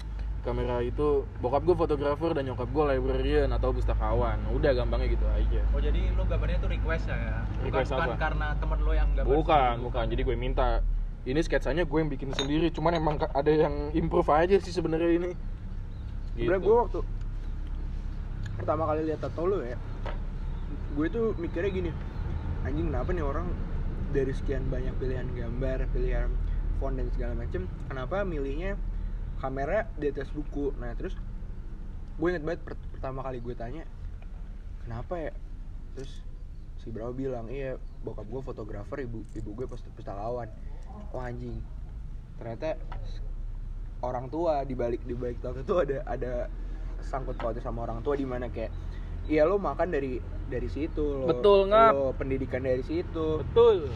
[0.44, 4.38] kamera itu bokap gue fotografer dan nyokap gue librarian atau pustakawan.
[4.52, 5.60] Udah gampangnya gitu aja.
[5.72, 7.42] Oh jadi lu gambarnya tuh request ya?
[7.64, 8.14] Bukan, Request bukan apa?
[8.20, 10.04] karena temen lo yang gambar bukan bukan.
[10.06, 10.68] Jadi gue minta
[11.24, 15.30] ini sketsanya gue yang bikin sendiri cuman emang ada yang improve aja sih sebenarnya ini.
[16.32, 16.66] Sebenarnya Gitu.
[16.66, 16.98] gue waktu
[18.54, 19.76] pertama kali lihat tato lu ya
[20.94, 21.90] gue tuh mikirnya gini
[22.62, 23.46] anjing kenapa nih orang
[24.10, 26.30] dari sekian banyak pilihan gambar pilihan
[26.78, 28.78] font dan segala macem kenapa milihnya
[29.36, 30.70] kamera di atas buku?
[30.78, 31.18] Nah terus
[32.14, 33.82] gue inget banget per- pertama kali gue tanya
[34.82, 35.32] kenapa ya?
[35.94, 36.22] Terus
[36.78, 40.46] si Bro bilang iya bokap gue fotografer ibu ibu gue pust- pustakawan
[41.12, 41.58] wah anjing.
[42.38, 42.78] Ternyata
[44.04, 46.32] orang tua di balik di balik tato itu ada ada
[47.00, 48.72] sangkut pautnya sama orang tua di mana kayak
[49.28, 51.92] iya lo makan dari dari situ lo, Betul, Ngap.
[51.96, 53.40] lo pendidikan dari situ.
[53.40, 53.88] Betul.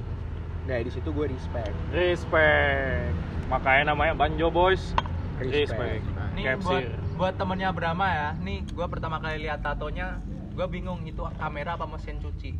[0.68, 1.72] Nah di situ gue respect.
[1.92, 3.12] Respect.
[3.48, 4.92] Makanya namanya Banjo Boys.
[5.38, 6.02] Respect.
[6.02, 6.02] respect,
[6.34, 6.84] Nih buat
[7.14, 10.18] buat temennya Brahma ya, nih gue pertama kali lihat tatonya,
[10.58, 12.50] gue bingung itu kamera apa mesin cuci.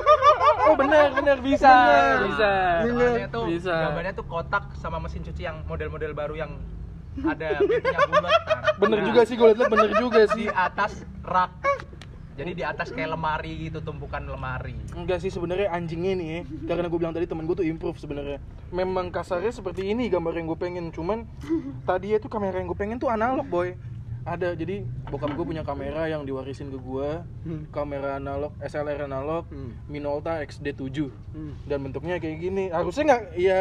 [0.64, 2.16] oh benar benar bisa Bener.
[2.24, 2.50] bisa
[2.88, 6.52] Soalnya tuh bisa gambarnya tuh kotak sama mesin cuci yang model-model baru yang
[7.28, 8.60] ada pintunya bulat kan.
[8.80, 11.52] bener Nah, juga sih gue liat bener juga di sih atas rak.
[12.32, 14.72] Jadi di atas kayak lemari gitu, tumpukan lemari.
[14.96, 16.40] enggak sih sebenarnya anjingnya nih ya
[16.72, 18.40] karena gue bilang tadi temen gue tuh improve sebenarnya
[18.72, 21.28] memang kasarnya seperti ini gambar yang gue pengen cuman
[21.84, 23.76] tadi itu kamera yang gue pengen tuh analog boy
[24.22, 27.10] ada jadi bokap gue punya kamera yang diwarisin ke gue
[27.42, 27.66] Hmm.
[27.68, 29.74] kamera analog SLR analog Hmm.
[29.84, 31.52] Minolta XD7 Hmm.
[31.64, 33.60] dan bentuknya kayak gini harusnya nggak ya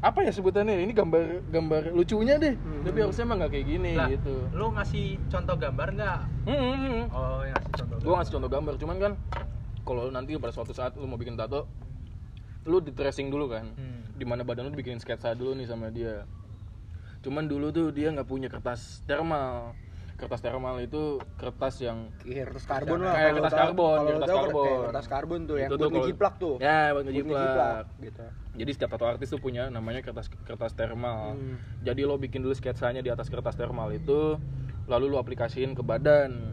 [0.00, 2.84] apa ya sebutannya ini gambar gambar lucunya deh Hmm.
[2.84, 6.18] tapi harusnya emang nggak kayak gini Lah, gitu lu ngasih contoh gambar nggak?
[6.42, 7.04] hmm, hmm, hmm.
[7.10, 7.96] Oh, yang ngasih contoh.
[7.98, 9.12] gue ngasih contoh gambar cuman kan
[9.82, 11.64] kalau nanti pada suatu saat lu mau bikin tato
[12.62, 14.04] lu di tracing dulu kan Hmm.
[14.12, 16.28] di mana badan lu bikin sketsa dulu nih sama dia
[17.20, 19.76] cuman dulu tuh dia nggak punya kertas thermal.
[20.16, 24.36] Kertas thermal itu kertas yang Kayak kertas karbon lah Kayak kertas karbon, kalau kertas tahu
[24.36, 24.60] karbon.
[24.60, 26.54] kayak kertas karbon tuh yang Itu buat ngejiplak tuh.
[26.60, 27.84] Ya buat Buat ngejiplak.
[28.04, 28.24] gitu.
[28.50, 31.32] Jadi setiap tato artis tuh punya namanya kertas kertas thermal.
[31.32, 31.56] Hmm.
[31.80, 34.36] jadi lo bikin dulu sketsanya di atas kertas thermal itu
[34.84, 36.52] lalu lo aplikasiin ke badan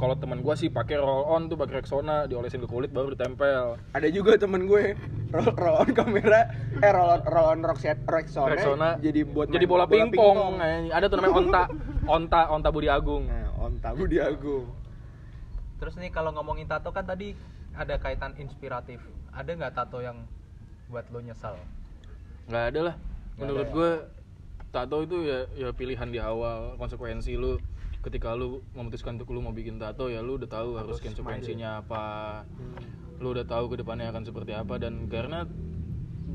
[0.00, 3.76] kalau teman gua sih pakai roll on tuh pakai Rexona diolesin ke kulit baru ditempel.
[3.92, 4.96] Ada juga temen gue
[5.28, 6.48] roll, roll on kamera
[6.80, 8.88] eh roll on roll on Rexona, Rexona.
[8.96, 11.62] jadi buat jadi main bola pingpong Nah, ada tuh namanya onta
[12.08, 13.28] onta onta Budi Agung.
[13.28, 14.72] Nah on tabu di Agung.
[15.76, 17.36] Terus nih kalau ngomongin tato kan tadi
[17.76, 19.04] ada kaitan inspiratif.
[19.36, 20.24] Ada nggak tato yang
[20.88, 21.60] buat lo nyesal?
[22.48, 22.94] nggak ada lah.
[23.38, 23.72] Menurut ya?
[23.76, 23.90] gue
[24.72, 27.60] tato itu ya ya pilihan di awal konsekuensi lu
[28.00, 31.84] ketika lu memutuskan untuk lu mau bikin tato ya lu udah tahu harus, Harus konsekuensinya
[31.84, 32.04] apa.
[32.48, 33.20] Hmm.
[33.20, 35.44] lu udah tahu ke depannya akan seperti apa dan karena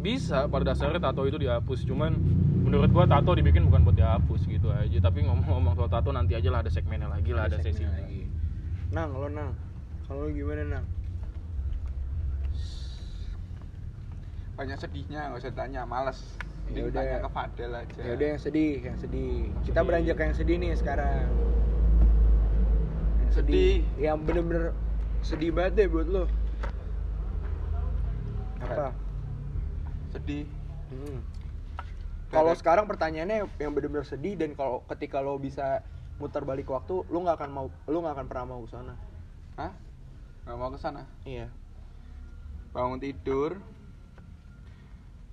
[0.05, 2.13] bisa pada dasarnya tato itu dihapus cuman
[2.61, 4.97] menurut gua tato dibikin bukan buat dihapus gitu aja.
[5.01, 8.21] Tapi ngomong-ngomong soal tato nanti aja lah ada segmennya lagi lah ada, segmen sesi lagi.
[8.93, 9.57] nang lo nang
[10.05, 10.85] kalau gimana nang?
[14.55, 16.21] Banyak sedihnya nggak usah tanya males.
[16.69, 17.01] Ya udah.
[17.25, 18.01] ke Fadel aja.
[18.01, 19.49] Ya udah yang sedih yang sedih.
[19.65, 19.85] Kita Sedih.
[19.89, 21.25] beranjak ke yang sedih nih sekarang
[23.35, 23.75] yang Sedih.
[23.99, 24.71] yang bener-bener
[25.19, 26.23] sedih banget deh buat lo
[28.61, 28.95] apa
[30.11, 30.47] sedih
[30.85, 31.17] Hmm.
[32.29, 35.81] Kalau sekarang pertanyaannya yang benar-benar sedih dan kalau ketika lo bisa
[36.21, 38.93] muter balik waktu, lo nggak akan mau, lo nggak akan pernah mau ke sana.
[39.57, 39.73] Hah?
[40.45, 41.49] nggak mau ke sana Iya.
[42.69, 43.57] bangun tidur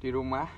[0.00, 0.48] di rumah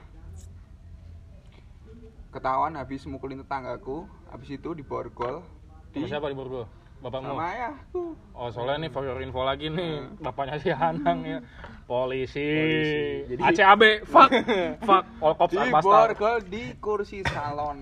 [2.30, 5.42] ketahuan habis mukulin tetanggaku habis itu diborgol
[5.90, 7.30] sama siapa di Borgo bapakmu?
[7.30, 8.02] Sama ayahku.
[8.32, 11.38] Oh soalnya nih for your info lagi nih bapaknya si Hanang ya.
[11.84, 13.02] Polisi, Polisi.
[13.30, 14.30] Jadi- ACAB fuck.
[14.88, 15.04] Fuck.
[15.18, 16.08] All cops are bastard.
[16.12, 17.78] diborgol di kursi salon.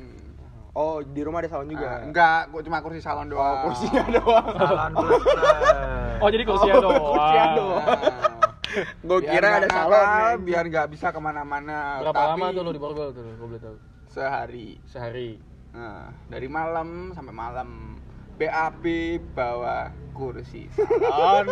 [0.73, 1.87] Oh, di rumah ada salon juga.
[1.93, 3.45] Ah, enggak kok cuma kursi salon doang.
[3.45, 4.47] Oh, kursinya doang.
[4.57, 4.93] Salon
[6.23, 7.03] oh jadi kursinya Oh, doang.
[7.07, 7.87] kursinya doang.
[8.99, 10.03] Gue Biar kira ada salon.
[10.03, 10.35] nih.
[10.43, 12.01] biar nggak bisa ke mana-mana.
[12.01, 13.77] Berapa Tapi lama tuh lo di Borgol tuh gue boleh tahu?
[14.09, 14.81] Sehari.
[14.83, 15.37] Sehari.
[15.71, 17.69] Nah, dari malam sampai malam
[18.43, 18.85] BAB
[19.39, 21.47] bawa kursi salon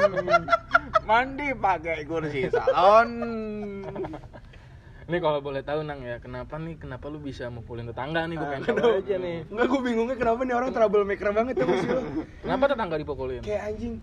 [1.07, 3.11] mandi pakai kursi salon
[5.11, 8.39] Ini kalau boleh tahu nang ya, kenapa nih kenapa lu bisa mukulin tetangga nih?
[8.39, 9.43] Gue pengen tahu aja nih.
[9.51, 11.91] Enggak, gue bingungnya kenapa nih orang troublemaker banget ya sih.
[12.47, 13.43] Kenapa tetangga dipukulin?
[13.43, 13.95] Kayak anjing.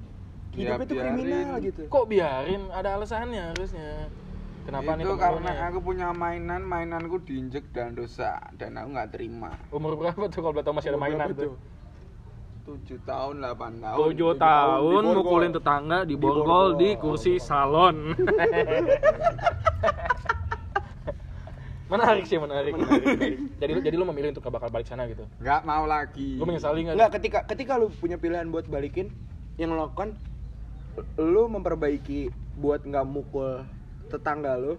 [0.51, 1.13] Ya, Hidupnya tuh biarin.
[1.15, 1.81] kriminal gitu.
[1.87, 2.61] Kok biarin?
[2.75, 4.11] Ada alasannya harusnya.
[4.67, 5.67] Kenapa nih itu temen karena nih?
[5.71, 10.59] aku punya mainan mainanku diinjek dan dosa dan aku nggak terima Umur berapa tuh kalau
[10.59, 11.55] tahu masih ada mainan tuh?
[12.67, 16.43] Tujuh tahun 8 tahun Tujuh tahun tahun di mukulin tetangga di Di borgol
[16.75, 16.79] borgol.
[16.83, 18.11] di kursi salon.
[21.87, 23.39] menarik sih menarik, menarik, menarik.
[23.63, 25.23] Jadi lu jadi lu memilih untuk bakal balik sana gitu.
[25.39, 26.95] nggak mau lagi Lu menyesali nggak?
[26.99, 29.07] Enggak, ketika ketika lu punya pilihan buat balikin,
[29.55, 30.19] yang lo lakukan
[31.15, 32.27] lu memperbaiki
[32.59, 33.63] buat nggak mukul
[34.11, 34.75] tetangga lu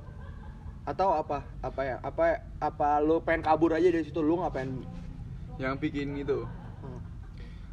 [0.84, 1.48] atau apa?
[1.64, 1.96] Apa ya?
[2.04, 4.20] Apa apa lu pengen kabur aja dari situ?
[4.20, 4.84] Lu nggak pengen
[5.56, 6.44] yang bikin itu.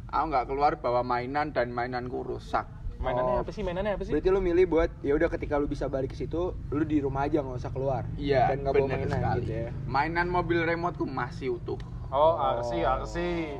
[0.06, 2.66] Aku nggak keluar bawa mainan dan mainanku rusak.
[2.96, 3.44] Mainannya Oh.
[3.44, 3.60] apa sih?
[3.60, 4.12] Mainannya apa sih?
[4.12, 7.24] Berarti lu milih buat ya udah ketika lu bisa balik ke situ, lu di rumah
[7.24, 8.02] aja nggak usah keluar.
[8.16, 9.40] iya Dan nggak bawa mainan sekali.
[9.42, 9.68] gitu ya.
[9.84, 11.76] mainan mobil remoteku masih utuh.
[12.08, 13.14] Oh RC RC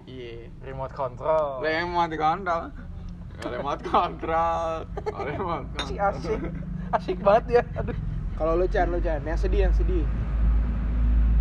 [0.07, 0.49] iya.
[0.63, 1.61] Remote control.
[1.61, 2.63] Remote kontrol
[3.37, 6.41] remote kontrol remote asik kontrol asik.
[6.89, 7.93] Asik banget ya aduh.
[8.33, 10.05] Kalau lu Chan, lu Chan, yang sedih yang sedih.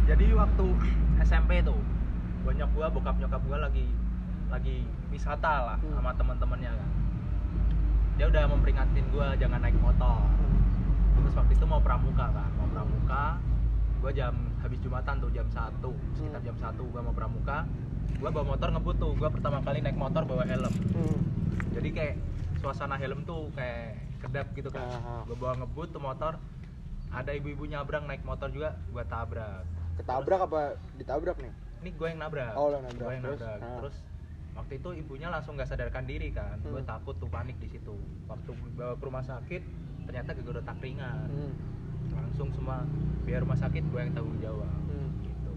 [0.03, 0.65] jadi waktu
[1.19, 1.79] SMP tuh
[2.43, 3.87] banyak gua bokap nyokap gua lagi
[4.47, 4.75] lagi
[5.07, 5.93] wisata lah Hmm.
[5.93, 6.89] sama teman-temannya kan
[8.15, 10.23] dia udah memperingatin gua jangan naik motor
[11.15, 13.23] terus waktu itu mau pramuka kan mau pramuka
[13.97, 16.47] gua jam habis jumatan tuh jam 1 sekitar Hmm.
[16.47, 17.65] jam 1 gua mau pramuka
[18.15, 21.17] gua bawa motor ngebut tuh gua pertama kali naik motor bawa helm Hmm.
[21.73, 22.15] jadi kayak
[22.57, 24.87] suasana helm tuh kayak kedap gitu kan
[25.25, 26.37] gua bawa ngebut tuh motor
[27.07, 29.63] ada ibu-ibu nyabrang naik motor juga gua tabrak
[29.95, 30.59] Ketabrak apa
[30.93, 31.53] ditabrak nih?
[31.77, 32.99] ini gue yang nabrak Oh, lo nabrak.
[32.99, 33.39] gue yang Terus?
[33.39, 33.75] nabrak Ah.
[33.79, 33.95] terus
[34.55, 36.87] waktu itu ibunya langsung nggak sadarkan diri kan gue Hmm.
[36.87, 39.61] takut tuh panik di situ waktu bawa ke rumah sakit
[40.05, 41.53] ternyata gue retak ringan Hmm.
[42.15, 42.87] langsung semua
[43.21, 45.11] biar rumah sakit gue yang tanggung jawab Hmm.
[45.21, 45.51] gitu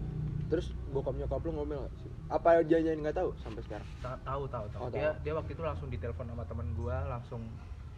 [0.49, 2.09] Terus bokap nyokap lu ngomel gak sih?
[2.27, 3.85] Apa janjian nggak tahu sampai sekarang?
[3.99, 5.21] Ta- tahu tahu tahu Oh, dia tahu.
[5.21, 7.41] dia waktu itu langsung ditelepon sama temen gue langsung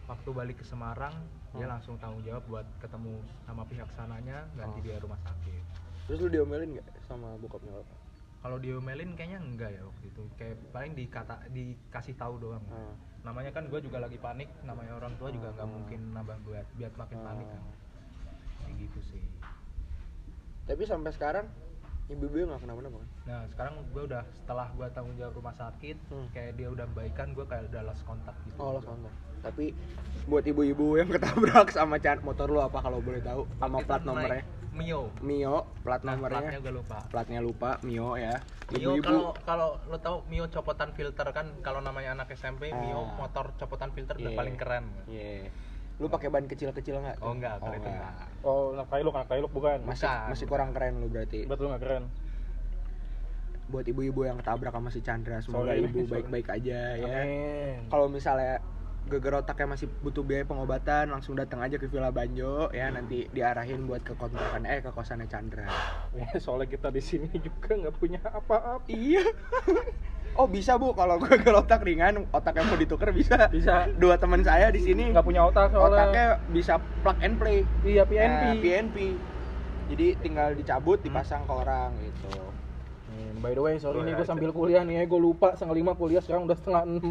[0.04, 1.16] waktu balik ke Semarang
[1.50, 1.72] dia Hmm.
[1.72, 4.84] langsung tanggung jawab buat ketemu sama pihak sananya ganti Oh.
[4.84, 5.62] dia rumah sakit
[6.02, 7.98] Terus lu diomelin nggak sama bokap nyokap?
[8.42, 12.90] Kalau diomelin kayaknya enggak ya waktu itu kayak paling dikata dikasih tahu doang Ah.
[13.22, 15.74] namanya kan gue juga lagi panik namanya orang tua juga nggak Hmm.
[15.78, 17.62] mungkin nambah gue biar makin panik kan
[18.60, 19.24] kayak gitu sih
[20.62, 21.46] Tapi sampai sekarang
[22.08, 23.08] ibu-ibu nggak kenapa-napa kan?
[23.24, 26.26] nah sekarang gue udah setelah gue tanggung jawab rumah sakit Hmm.
[26.30, 29.14] kayak dia udah baikan gue kayak udah lost kontak gitu Oh, lo kontak.
[29.40, 29.74] Tapi
[30.24, 33.42] buat ibu-ibu yang ketabrak sama cat motor lu apa kalau boleh tahu?
[33.56, 34.42] Sama plat naik nomornya?
[34.72, 36.58] Mio Mio, plat nah, platnya nomornya.
[36.58, 38.40] gue lupa Platnya lupa, Mio ya.
[38.70, 43.20] Mio kalau kalau lo tau Mio copotan filter kan kalau namanya anak SMP Mio Ah.
[43.20, 44.38] motor copotan filter udah Iya.
[44.38, 45.52] paling keren Iya.
[46.00, 47.20] Lu pakai ban kecil-kecil nggak?
[47.20, 48.00] oh enggak kalau Oh, itu enggak.
[48.08, 50.52] enggak oh anak kailuk anak kailuk bukan Masih Bukan, masih bukan.
[50.56, 51.40] kurang keren lu berarti.
[51.44, 52.04] betul nggak keren
[53.68, 57.24] Buat ibu-ibu yang ketabrak sama si Chandra, semoga Sorry, ibu baik-baik aja ya.
[57.88, 58.60] Kalau misalnya
[59.02, 63.82] geger otaknya masih butuh biaya pengobatan, langsung datang aja ke Villa Banjo ya nanti diarahin
[63.84, 65.66] buat ke kontrakan eh ke kosannya Chandra.
[66.14, 69.24] Ya, soalnya kita di sini juga nggak punya apa-apa Iya.
[70.32, 73.52] Oh bisa bu, kalau geger otak ringan, otaknya mau ditukar bisa.
[73.52, 77.60] bisa Dua teman saya di sini nggak punya otak soalnya otaknya bisa plug and play.
[77.84, 78.96] iya PNP Nah, PNP.
[79.92, 82.32] Jadi tinggal dicabut, dipasang ke orang gitu.
[83.12, 85.92] Hmm, by the way sorry nih ya, gue sambil kuliah nih gue lupa setengah lima
[85.92, 87.04] kuliah sekarang udah setengah enam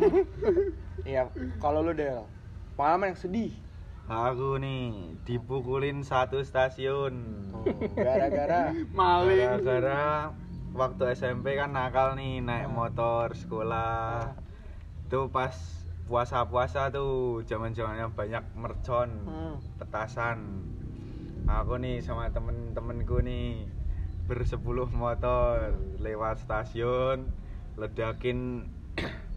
[1.11, 2.29] Iya, kalau lu Del,
[2.77, 3.51] pengalaman yang sedih.
[4.05, 7.15] Aku nih dipukulin satu stasiun.
[7.53, 7.65] Oh,
[7.97, 10.35] gara-gara maling Gara-gara
[10.77, 14.35] waktu SMP kan nakal nih naik motor sekolah.
[15.09, 15.55] Itu pas
[16.05, 19.57] puasa-puasa tuh zaman-zamannya banyak mercon, Hmm.
[19.81, 20.39] petasan.
[21.49, 23.65] Aku nih sama temen-temenku nih
[24.31, 27.27] bersepuluh motor lewat stasiun
[27.75, 28.63] ledakin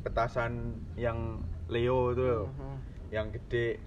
[0.06, 2.74] petasan yang Leo tuh Mhm.
[3.10, 3.82] yang gede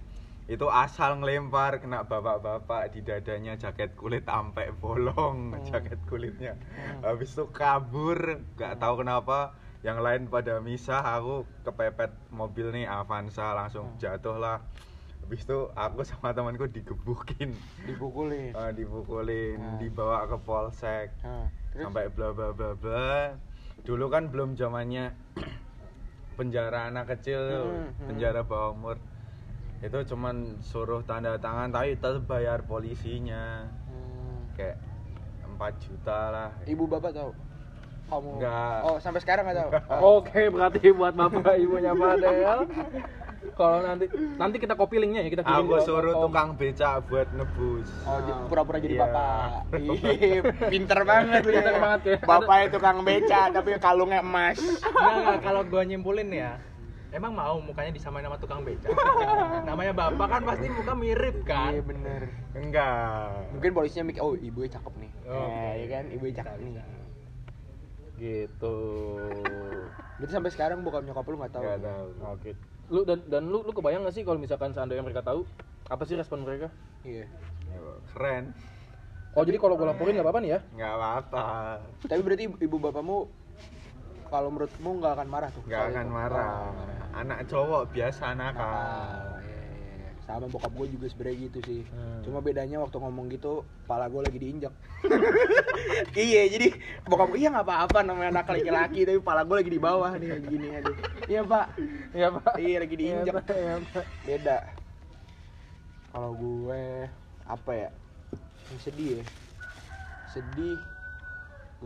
[0.48, 5.64] itu asal ngelempar kena bapak-bapak di dadanya jaket kulit sampai bolong Hmm.
[5.64, 7.00] jaket kulitnya Hmm.
[7.00, 13.56] habis itu kabur nggak tahu kenapa yang lain pada misah aku kepepet mobil nih Avanza
[13.56, 14.00] langsung Hmm.
[14.00, 14.58] jatuh lah
[15.28, 17.52] habis itu aku sama temanku digebukin
[17.84, 18.48] dipukulin.
[18.48, 19.76] Eh, dipukulin Hmm.
[19.76, 23.36] dibawa ke polsek Nah, terus sampai bla bla bla bla
[23.78, 25.12] dulu kan belum zamannya
[26.32, 28.08] penjara anak kecil Hmm, hmm.
[28.08, 28.96] penjara bawah umur
[29.78, 34.48] itu cuman suruh tanda tangan tapi tetap bayar polisinya Hmm.
[34.56, 34.80] kayak
[35.46, 37.30] 4 juta lah Ibu bapak tahu?
[38.08, 38.40] Kamu?
[38.40, 38.80] Enggak.
[38.80, 39.70] Oh sampai sekarang nggak tahu.
[39.92, 40.24] Oh.
[40.24, 42.64] oke berarti buat bapak ibunya Padel
[43.58, 44.06] kalau nanti
[44.38, 48.78] nanti kita copy linknya ya kita kirim aku suruh tukang becak buat nebus Oh, pura-pura
[48.78, 49.02] jadi Iya.
[49.04, 49.50] bapak.
[49.76, 50.40] Ih,
[50.70, 51.52] pinter banget lu.
[51.52, 52.16] Pinter banget ya.
[52.22, 54.56] Bapaknya tukang beca tapi kalungnya emas.
[54.56, 56.56] Enggak, enggak, kalau gua nyimpulin ya
[57.08, 58.88] Emang mau mukanya disamain sama tukang beca?
[59.64, 61.72] Namanya bapak kan pasti muka mirip kan?
[61.72, 62.22] Iya bener.
[62.52, 65.10] enggak Mungkin polisinya mikir, oh ibunya cakep nih.
[65.24, 65.72] Oh, Nah, oke.
[65.74, 66.72] iya kan, ibunya cakep nih.
[68.18, 68.76] gitu
[70.18, 71.62] Berarti sampai sekarang bokap nyokap lu nggak tahu.
[71.62, 72.50] enggak tahu oke
[72.88, 75.44] lu dan dan lu lu kebayang gak sih kalau misalkan seandainya mereka tahu
[75.88, 76.72] apa sih respon mereka
[77.04, 77.24] Iya.
[77.68, 77.78] Ya,
[78.12, 78.44] keren
[79.36, 81.44] oh jadi kalau gue laporin nggak apa-apa nih ya nggak apa-apa
[82.08, 83.18] Tapi berarti ibu, ibu bapakmu
[84.28, 85.62] kalau menurutmu nggak akan marah tuh?
[85.64, 86.12] nggak akan itu?
[86.12, 86.98] marah marah.
[87.16, 89.37] anak cowok biasa nakal
[90.28, 91.80] sama bokap gue juga sebenarnya gitu sih.
[91.88, 92.20] Hmm.
[92.20, 94.74] cuma bedanya waktu ngomong gitu kepala gue lagi diinjak.
[96.12, 96.68] Iya jadi
[97.08, 100.28] bokap gue iya nggak apa-apa namanya anak laki-laki tapi kepala gue lagi di bawah nih
[100.44, 100.96] gini aduh.
[101.24, 101.66] Iya pak.
[102.12, 102.54] Iya, Pak.
[102.60, 103.24] iya lagi diinjak.
[103.24, 103.56] Iya, Pak.
[103.56, 104.06] Iya, Pak.
[104.28, 104.58] beda.
[106.12, 106.82] Kalau gue
[107.48, 107.90] apa ya?
[108.68, 109.24] Yang sedih ya?
[110.36, 110.76] Sedih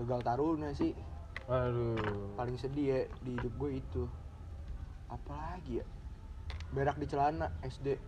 [0.02, 0.92] gagal taruna sih.
[1.46, 2.34] Aduh.
[2.38, 4.02] paling sedih ya di hidup gue itu.
[5.06, 5.86] Apa lagi ya?
[6.74, 7.98] Berak di celana SD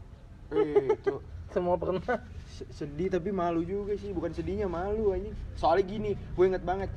[0.51, 1.15] eh itu
[1.47, 2.03] Semua pernah.
[2.45, 6.91] se- sedih tapi malu juga sih bukan sedihnya malu anjing soalnya gini gue inget banget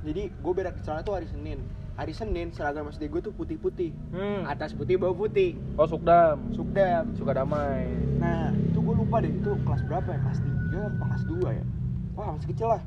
[0.00, 1.58] jadi gue berak celana tuh hari Senin
[1.92, 4.46] hari Senin seragam SD gue tuh putih-putih Hmm.
[4.46, 6.40] atas putih bawah putih Oh, Sukdam.
[6.50, 7.84] sukdam Suka damai.
[8.16, 10.18] Nah, itu gue lupa deh, itu kelas berapa ya?
[10.20, 11.64] Kelas 3 apa kelas 2 ya?
[12.12, 12.82] Wah, masih kecil lah.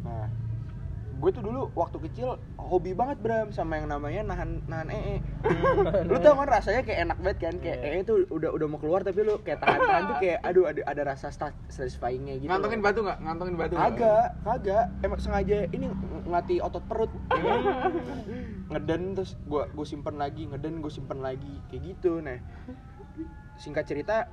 [0.00, 0.26] Nah,
[1.18, 5.18] gue tuh dulu waktu kecil hobi banget Bram sama yang namanya nahan nahan ee.
[6.06, 7.54] lu tau kan rasanya kayak enak banget kan?
[7.58, 7.90] Kayak Iya.
[7.90, 11.02] ee tuh udah udah mau keluar tapi lu kayak tahan-tahan tuh kayak aduh ada ada
[11.04, 11.34] rasa
[11.66, 12.46] satisfyingnya gitu.
[12.46, 13.18] Ngantongin batu nggak?
[13.18, 13.90] Ngantongin batu nggak?
[13.98, 14.84] Kagak, kagak.
[15.02, 17.10] Emang sengaja ini ng- ngelatih otot perut.
[18.70, 22.22] ngeden terus gua gue simpen lagi, ngeden gue simpen lagi kayak gitu.
[22.22, 22.38] Nah,
[23.56, 24.30] singkat cerita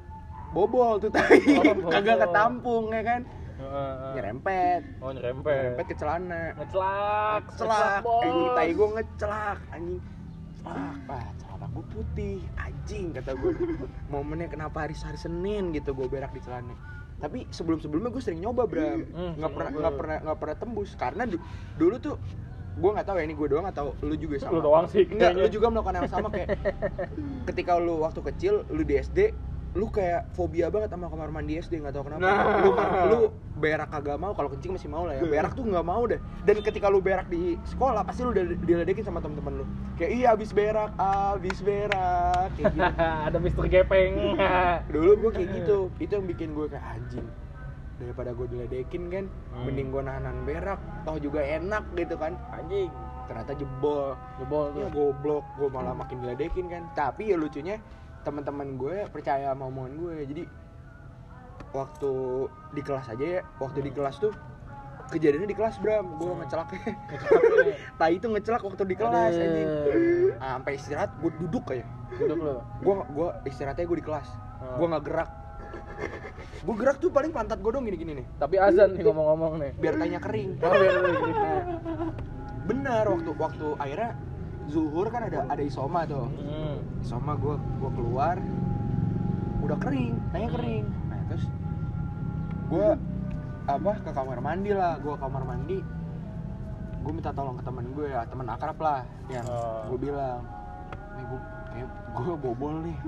[0.52, 1.42] bobol tuh tai.
[1.58, 3.22] Oh, kagak ketampung ya kan.
[3.58, 4.82] Nyerempet.
[4.99, 5.56] Oh, nyerempet.
[5.56, 6.43] Nyerempet ke celana.
[6.56, 7.43] Ngecelak.
[7.56, 8.22] Celak, bos.
[8.22, 9.99] anjing tai gue ngecelak anjing.
[10.56, 13.51] Celak, ah celana gue putih, anjing kata gue.
[14.12, 16.76] Momennya kenapa hari hari Senin gitu gue berak di celana.
[17.16, 20.89] Tapi sebelum sebelumnya gue sering nyoba Bram, Hmm, nggak pernah nggak pernah nggak pernah tembus
[20.93, 21.39] karena du-
[21.74, 22.16] dulu tuh
[22.76, 24.51] gue nggak tahu ya ini gue doang atau lu juga sama.
[24.51, 26.60] Lu doang sih Enggak, lu juga melakukan yang sama kayak
[27.47, 29.32] ketika lu waktu kecil lu di SD
[29.76, 32.23] lu kayak fobia banget sama kamar mandi SD nggak tahu kenapa.
[32.23, 32.63] Nah.
[32.63, 32.71] lu
[33.11, 33.19] lu
[33.59, 35.28] berak kagak mau kalau kencing masih mau lah ya.
[35.28, 36.15] Berak tuh nggak mau deh.
[36.47, 39.65] Dan ketika lu berak di sekolah pasti lu udah diledekin sama temen-temen lu.
[39.99, 42.55] Kayak iya abis berak abis berak.
[42.55, 42.88] Kayak gitu.
[43.28, 44.15] Ada Mister Gepeng.
[44.95, 45.78] dulu gue kayak gitu.
[45.99, 47.28] Itu yang bikin gue kayak anjing
[47.95, 49.67] daripada gue diledekin kan Hmm.
[49.67, 50.80] mending gue nahan berak.
[51.03, 52.39] Toh juga enak gitu kan.
[52.49, 52.88] Anjing.
[53.26, 54.13] ternyata jebol.
[54.38, 54.89] Jebol ya tuh.
[54.93, 55.43] goblok.
[55.59, 57.82] Gue malah makin diledekin kan tapi ya lucunya
[58.26, 60.15] teman-teman gue percaya sama omongan gue.
[60.26, 60.43] Jadi
[61.71, 62.11] waktu
[62.71, 64.34] di kelas aja ya waktu di kelas tuh
[65.05, 66.17] kejadiannya di kelas Bram.
[66.17, 66.73] Gue ngecelak.
[68.01, 69.69] Tai itu ngecelak waktu di kelas anjing.
[70.41, 71.86] Ah, sampai istirahat gue duduk kayak
[72.17, 72.57] Duduk lu.
[72.82, 74.28] gue gue istirahatnya gue di kelas.
[74.55, 74.78] Hmm.
[74.82, 75.30] gue nggak gerak.
[76.65, 78.26] Gue gerak tuh paling pantat gue dong gini-gini nih.
[78.41, 79.71] Tapi azan nih ngomong-ngomong nih.
[79.78, 80.57] biar tanya kering.
[80.59, 80.95] Oh, biar.
[80.95, 81.63] Nah,
[82.65, 84.11] bener waktu waktu akhirnya
[84.66, 86.26] zuhur kan ada ada isoma tuh.
[86.41, 86.78] Hmm.
[87.01, 88.36] sama gue gue keluar.
[89.61, 90.86] Udah kering tanya kering.
[91.09, 91.45] Nah terus
[92.66, 92.88] gue
[93.66, 94.97] apa ke kamar mandi lah.
[94.99, 95.80] Gue kamar mandi.
[97.05, 99.86] Gue minta tolong ke temen gue ya teman akrab lah yang Oh.
[99.93, 100.41] gue bilang
[101.16, 101.39] nih gue
[101.70, 102.97] kayak gue bobol nih.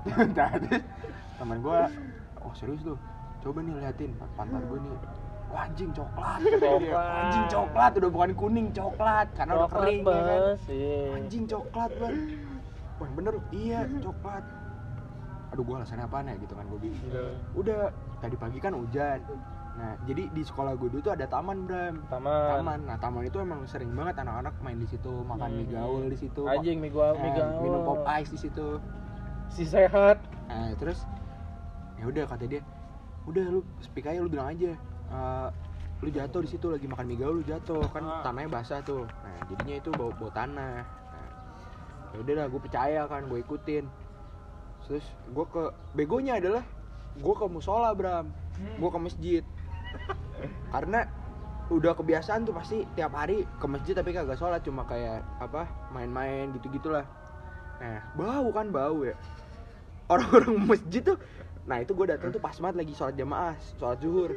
[0.00, 0.80] Nah, terus
[1.36, 1.78] teman gue
[2.40, 2.96] oh serius tuh
[3.44, 4.96] coba nih liatin pantat gue nih
[5.50, 7.18] Wah, anjing coklat Coklat.
[7.20, 10.40] anjing coklat udah bukan kuning coklat karena udah Coklat, kering ya kan.
[10.68, 10.98] Iya.
[11.12, 12.16] anjing coklat bang
[12.96, 14.44] wah bener iya coklat
[15.50, 17.22] aduh gua alasannya apaan ya gitu kan gue bilang Gitu.
[17.56, 19.18] udah tadi pagi kan hujan
[19.72, 22.46] nah jadi di sekolah gue dulu tuh ada taman bram Taman.
[22.52, 25.74] taman nah taman itu emang sering banget anak-anak main di situ makan mie Hmm.
[25.74, 27.58] gaul di situ Anjing mie mie Eh, gaul.
[27.60, 28.78] minum pop ice di situ
[29.48, 30.22] Si sehat.
[30.46, 31.02] nah terus
[31.96, 32.62] ya udah kata dia
[33.24, 34.78] udah lu speak aja lu bilang aja
[35.10, 35.48] eh,
[36.00, 37.84] lu jatuh di situ lagi makan mie gaul lu jatuh.
[37.92, 38.22] Kan Ah.
[38.24, 39.04] tanahnya basah tuh.
[39.04, 40.80] Nah jadinya itu bau bau tanah.
[40.86, 41.28] Nah,
[42.14, 43.84] ya udah lah gue percaya kan gue ikutin.
[44.88, 46.64] Terus gue ke begonya adalah
[47.14, 48.32] gue ke musola bram.
[48.80, 49.42] Gue ke masjid.
[50.72, 51.04] Karena
[51.70, 56.50] udah kebiasaan tuh pasti tiap hari ke masjid tapi kagak sholat cuma kayak apa main-main
[56.58, 57.06] gitu gitulah
[57.78, 59.14] nah bau kan bau ya.
[60.10, 61.14] Orang-orang masjid tuh
[61.70, 64.34] nah itu gue datang tuh pas banget lagi sholat jamaah sholat zuhur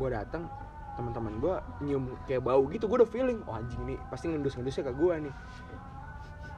[0.00, 0.48] gue datang
[0.96, 4.92] teman-teman gue nyium kayak bau gitu gue udah feeling oh anjing nih pasti ngendus-ngendusnya ke
[4.96, 5.34] gue nih.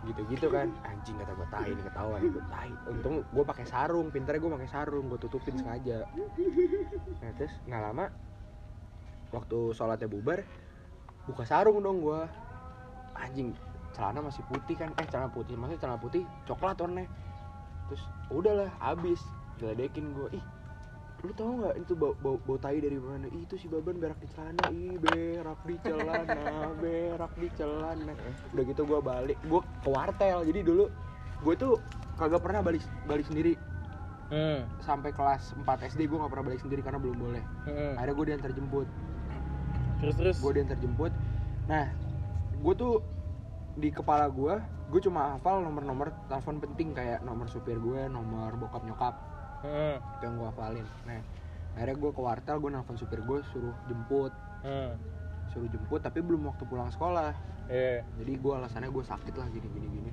[0.03, 0.71] Gitu-gitu kan.
[0.83, 2.71] Anjing kata gue tai nih ketahuan gue tai.
[2.87, 6.07] Untung gue pakai sarung pinternya gue pakai sarung gue tutupin sengaja.
[7.19, 8.07] Nah terus nggak lama
[9.35, 10.45] waktu sholatnya bubar
[11.25, 12.21] buka sarung dong gue
[13.19, 13.55] anjing
[13.95, 14.95] celana masih putih kan?
[14.99, 17.11] Eh celana putih maksudnya celana putih coklat warnanya.
[17.91, 19.19] Terus udahlah habis.
[19.61, 20.45] Diledekin gue ih
[21.23, 23.31] lu tau nggak itu bau, bau, bau tai dari mana?
[23.31, 24.63] Itu si baban berak di celana.
[24.75, 26.35] Ih berak di celana
[26.83, 28.13] berak di celana.
[28.51, 29.39] Udah gitu gue balik.
[29.47, 30.43] Gue ke wartel.
[30.43, 30.91] Jadi dulu
[31.47, 31.79] gue tuh
[32.19, 33.55] kagak pernah balik balik sendiri.
[34.33, 34.65] Hmm.
[34.81, 37.45] sampai kelas 4 SD gue nggak pernah balik sendiri karena belum boleh.
[37.69, 38.01] Hmm.
[38.01, 38.89] akhirnya gue diantar jemput.
[40.01, 40.37] Terus terus.
[40.41, 41.13] gue diantar jemput.
[41.69, 41.93] Nah
[42.65, 43.05] gue tuh
[43.77, 44.57] di kepala gue
[44.93, 49.32] gue cuma hafal nomor-nomor telepon penting kayak nomor supir gue nomor bokap nyokap
[49.63, 49.97] Hmm.
[49.99, 51.21] itu yang gue hafalin nah
[51.73, 54.95] akhirnya gue ke wartel gue nelfon supir gue suruh jemput Hmm.
[55.49, 57.35] suruh jemput tapi belum waktu pulang sekolah
[57.65, 58.03] Iya.
[58.17, 60.11] jadi gue alasannya gue sakit lah gini gini gini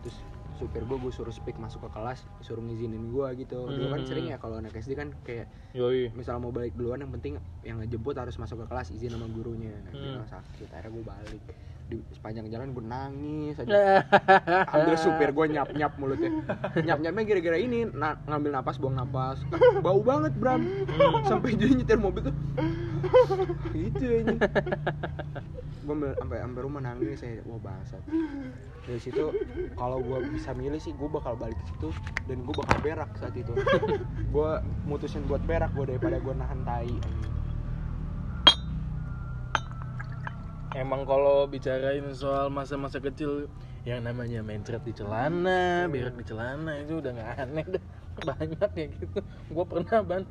[0.00, 0.18] terus
[0.52, 4.06] supir gue gue suruh speak masuk ke kelas suruh ngizinin gue gitu dulu kan Hmm.
[4.06, 6.10] sering ya kalau anak SD kan kayak Yoi.
[6.12, 9.72] misal mau balik duluan yang penting yang ngejemput harus masuk ke kelas izin sama gurunya
[9.80, 10.22] nah, Hmm.
[10.24, 11.42] sakit akhirnya gue balik
[11.90, 14.02] di sepanjang jalan gue nangis aja.
[14.74, 16.30] Ambil supir gue nyap nyap mulutnya.
[16.78, 19.42] Nyap nyapnya gara-gara ini na- ngambil napas buang napas.
[19.80, 20.62] Bau banget Bram.
[21.26, 22.34] Sampai jadi nyetir mobil tuh.
[23.74, 24.38] Gitu ini
[25.82, 27.42] gue sampai sampai rumah nangis saya.
[27.44, 28.02] Wah bangsat.
[28.86, 29.34] Dari situ
[29.74, 31.88] kalau gue bisa milih sih gue bakal balik ke situ
[32.30, 33.50] dan gue bakal berak saat itu.
[34.30, 34.50] Gue
[34.86, 37.30] mutusin buat berak gue daripada gue nahan tai anjing.
[40.72, 43.44] Emang kalau bicarain soal masa-masa kecil
[43.84, 47.84] yang namanya mencret di celana, berak di celana itu udah nggak aneh deh.
[48.28, 49.20] Banyak ya gitu.
[49.52, 50.22] Gue pernah ban,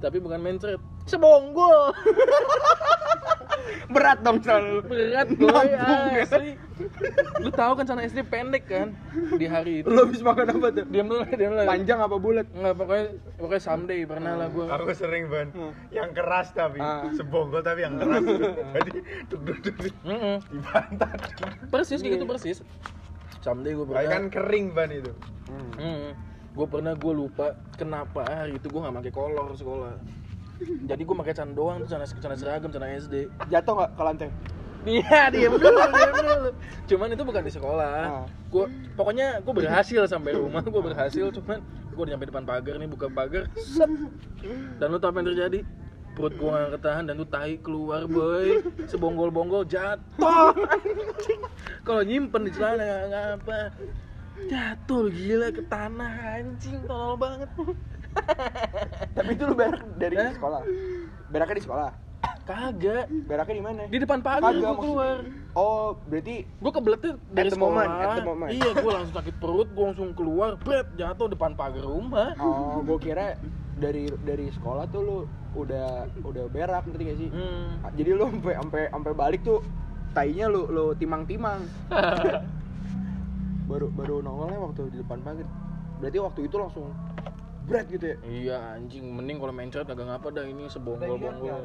[0.00, 1.92] tapi bukan mencret, sebonggol.
[3.92, 6.24] berat dong selalu Berat boy, ya.
[6.24, 6.56] asli.
[7.38, 8.90] Lu tahu kan sana SD pendek kan
[9.32, 9.88] di hari itu.
[9.88, 11.62] lo habis makan apa tuh Diam dulu, diam dulu.
[11.64, 14.66] panjang apa bulat Nggak, pokoknya pokoknya someday pernah lah gue.
[14.66, 15.48] Aku sering ban
[15.88, 17.06] yang keras tapi Ah.
[17.12, 18.22] sebonggol tapi yang keras.
[18.74, 18.90] Jadi
[19.26, 19.94] duk duk duk duk,
[20.44, 21.18] dibantat.
[21.68, 22.58] Persis kayak gitu persis.
[23.38, 24.10] Someday gue Kayak pernah.
[24.10, 25.12] kan kering ban itu.
[25.76, 26.10] Hmm.
[26.50, 29.94] Gue pernah gue lupa kenapa hari itu gue nggak pakai kolor sekolah.
[30.58, 33.14] Jadi gue pakai celana doang tuh celana celana seragam celana SD.
[33.46, 34.28] jatuh nggak ke lantai
[34.86, 36.50] Iya, diam dulu, diam dulu.
[36.88, 37.96] Cuman itu bukan di sekolah.
[38.06, 38.24] Ah.
[38.48, 41.30] Gue pokoknya gue berhasil sampai rumah, gue berhasil.
[41.34, 41.58] Cuman
[41.90, 43.90] gue udah nyampe depan pagar nih, buka pagar, set.
[44.78, 45.60] Dan lu tau apa yang terjadi?
[46.14, 48.58] Perut gue gak ketahan dan tuh tai keluar boy
[48.90, 50.50] Sebonggol-bonggol jatuh.
[51.86, 53.58] Kalau nyimpen di celana nggak apa
[54.50, 57.50] Jatuh gila ke tanah anjing tolol banget
[59.16, 60.62] tapi itu lu berak dari sekolah
[61.30, 61.90] beraknya di sekolah
[62.48, 63.06] Kagak.
[63.28, 63.80] Beraknya di mana?
[63.92, 65.16] Di depan pagar gue keluar.
[65.52, 68.48] Oh berarti gue kebeletnya dari the sekolah moment, at the moment.
[68.48, 72.32] iya gue langsung sakit perut gue langsung keluar bret jatuh depan pagar rumah.
[72.40, 73.36] Oh gue kira
[73.76, 75.18] dari dari sekolah tuh lu
[75.54, 77.30] udah udah berak ngerti gak sih?
[77.30, 77.68] Hmm.
[77.94, 79.60] jadi lu sampai sampai sampai balik tuh
[80.16, 81.60] tainya lu lu timang-timang.
[83.68, 85.44] Baru baru nongolnya waktu di depan pagar.
[86.00, 86.88] Berarti waktu itu langsung
[87.68, 88.16] berat gitu ya.
[88.24, 89.04] Iya anjing.
[89.12, 90.44] Mending kalau mencret agak ngapa dah.
[90.48, 91.60] Ini sebonggol bonggol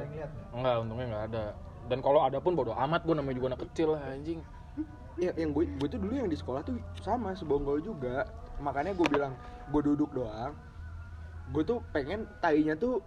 [0.52, 1.46] enggak untungnya nggak ada.
[1.88, 4.40] Dan kalau ada pun bodo amat gue namanya juga anak kecil lah anjing.
[5.16, 8.28] Ya yang gue gue tuh dulu yang di sekolah tuh sama sebonggol juga.
[8.60, 9.34] Makanya gue bilang
[9.72, 10.52] gue duduk doang.
[11.52, 13.00] Gue tuh pengen tainya tuh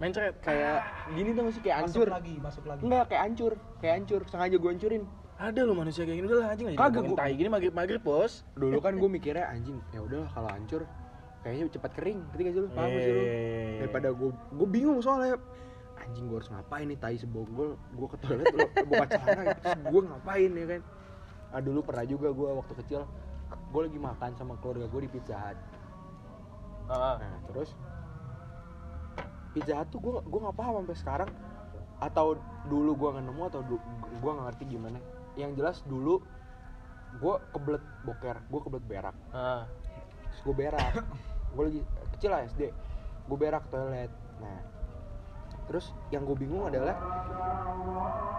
[0.00, 0.82] mencret kayak
[1.14, 2.08] gini tuh sih kayak hancur.
[2.10, 2.80] lagi masuk lagi.
[2.84, 4.20] Enggak kayak hancur kayak hancur.
[4.28, 5.04] Sengaja gue hancurin.
[5.42, 6.26] Ada lo manusia kayak gini.
[6.30, 6.66] Udah lah anjing.
[6.70, 8.46] Aja Kagak, gua- tai gini maghrib maghrib bos.
[8.56, 10.82] Dulu kan gue mikirnya anjing ya udahlah kalau hancur
[11.42, 12.68] kayaknya cepat kering gak sih lu?
[12.70, 13.22] Paham sih lu?
[13.26, 13.74] Eh.
[13.82, 15.36] daripada gue gue bingung soalnya.
[15.98, 20.00] Anjing gue harus ngapain nih tai sebonggol gue ke toilet lu buka celana terus gue
[20.06, 20.82] ngapain ya kan?
[21.52, 23.02] Ah dulu pernah juga gue waktu kecil
[23.52, 25.58] gue lagi makan sama keluarga gue di pizza hut.
[26.90, 27.18] Ah.
[27.18, 27.70] nah terus?
[29.54, 31.30] Pizza hut tuh gue gue nggak paham sampai sekarang.
[32.02, 33.60] Atau dulu gue nggak nemu atau
[34.18, 34.98] gue nggak ngerti gimana.
[35.38, 36.22] Yang jelas dulu
[37.18, 39.16] gue kebelet boker gue kebelet berak.
[39.34, 39.66] Ah.
[40.32, 40.94] terus gue berak
[41.52, 41.80] gue lagi
[42.18, 42.72] kecil lah SD
[43.28, 44.10] gue berak toilet.
[44.42, 44.58] Nah
[45.70, 46.96] terus yang gue bingung adalah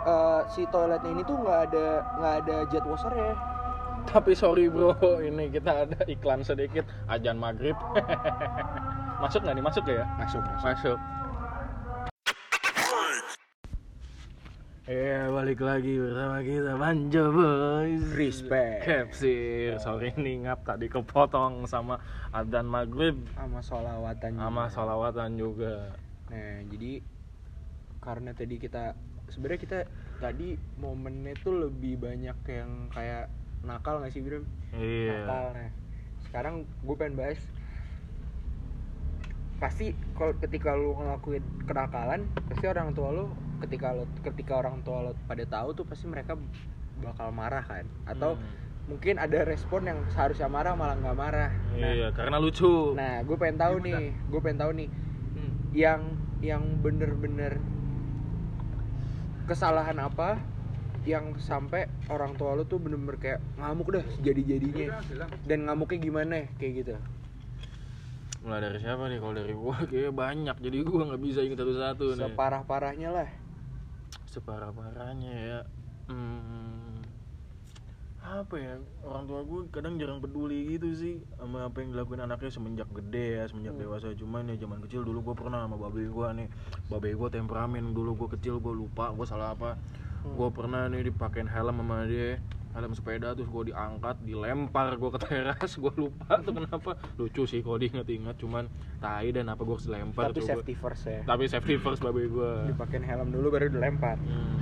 [0.06, 1.86] eh, si toiletnya ini tuh nggak ada
[2.20, 3.34] nggak ada jet washer ya
[4.04, 4.92] tapi sorry bro
[5.24, 7.78] ini kita ada iklan sedikit ajan maghrib.
[9.24, 9.64] Masuk nggak nih?
[9.64, 10.04] Masuk ya?
[10.20, 10.68] Masuk masuk.
[10.68, 10.98] Masuk
[14.84, 18.84] Eh balik lagi bersama kita Banjo Boys Respect.
[18.84, 22.04] Capsir Sorry nih ngap tadi kepotong sama
[22.36, 24.76] Adan Maghrib sama solawatan Sama juga.
[24.76, 25.76] salawatan juga
[26.28, 27.00] nah jadi
[28.02, 28.98] karena tadi kita
[29.30, 29.80] sebenarnya kita
[30.18, 33.30] tadi momennya tuh lebih banyak yang kayak
[33.62, 34.44] nakal nggak sih Bram?
[34.74, 35.16] nakal Iya
[35.54, 35.70] nah
[36.28, 37.40] sekarang gue pengen bahas
[39.62, 43.26] pasti kalau ketika lu ngelakuin kenakalan pasti orang tua lu
[43.64, 46.36] ketika lu ketika orang tua lu pada tahu tuh pasti mereka
[47.00, 47.88] bakal marah kan?
[48.04, 48.44] Atau Hmm.
[48.84, 51.52] mungkin ada respon yang seharusnya marah malah nggak marah.
[51.72, 52.92] Nah, Iya karena lucu.
[52.94, 54.90] nah gue pengen tahu nih gue pengen tahu nih
[55.34, 55.54] Hmm.
[55.72, 56.02] yang
[56.44, 57.56] yang bener-bener
[59.44, 60.40] kesalahan apa
[61.04, 65.00] yang sampai orang tua lu tuh bener-bener kayak ngamuk deh jadi-jadinya.
[65.44, 66.96] Dan ngamuknya gimana kayak gitu.
[68.40, 69.20] Mulai dari siapa nih?
[69.20, 70.56] Kalau dari gua kayaknya banyak.
[70.60, 72.24] Jadi gua nggak bisa ingat satu-satu nih.
[72.28, 73.30] Separah-parahnya lah
[74.34, 75.60] Separah-parahnya ya.
[76.10, 77.06] Hmm.
[78.24, 82.56] apa ya orang tua gue kadang jarang peduli gitu sih sama apa yang dilakuin anaknya
[82.56, 84.16] semenjak gede ya semenjak dewasa.
[84.16, 86.48] Cuman ya zaman kecil dulu gue pernah sama babe gue nih.
[86.88, 89.76] Babe gue temperamen dulu gue kecil gue lupa gue salah apa.
[90.24, 92.40] Gue pernah nih dipakein helm sama dia
[92.74, 97.62] helm sepeda terus gue diangkat dilempar gue ke teras gue lupa tuh kenapa lucu sih
[97.62, 98.66] kalau diinget-inget cuman
[98.98, 101.22] tai dan apa gue harus dilempar Tapi safety first ya.
[101.24, 104.18] tapi safety first babe gue Dipakein helm dulu baru dilempar.
[104.18, 104.58] Hmm.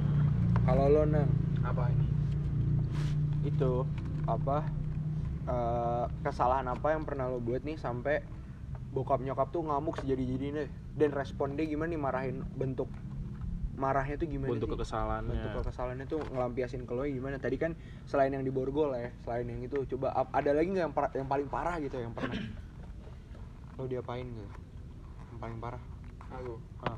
[0.61, 1.31] Kalau lo nang
[1.63, 2.05] Apa ini?
[3.41, 3.87] itu
[4.29, 4.61] apa
[5.47, 8.21] eh, kesalahan apa yang pernah lo buat nih sampai
[8.91, 12.91] bokap nyokap tuh ngamuk sejadi jadinya dan respon dia gimana nih marahin bentuk
[13.71, 14.75] marahnya tuh gimana Bentuk sih?
[14.75, 15.31] kekesalannya.
[15.31, 17.71] bentuk kekesalannya tuh ngelampiasin ke lo gimana tadi kan
[18.03, 21.25] selain yang di borgol ya selain yang itu coba ada lagi nggak yang, par- yang
[21.25, 22.35] paling parah gitu yang pernah
[23.77, 24.49] lo diapain gitu
[25.27, 25.81] yang paling parah
[26.31, 26.95] Aku ah,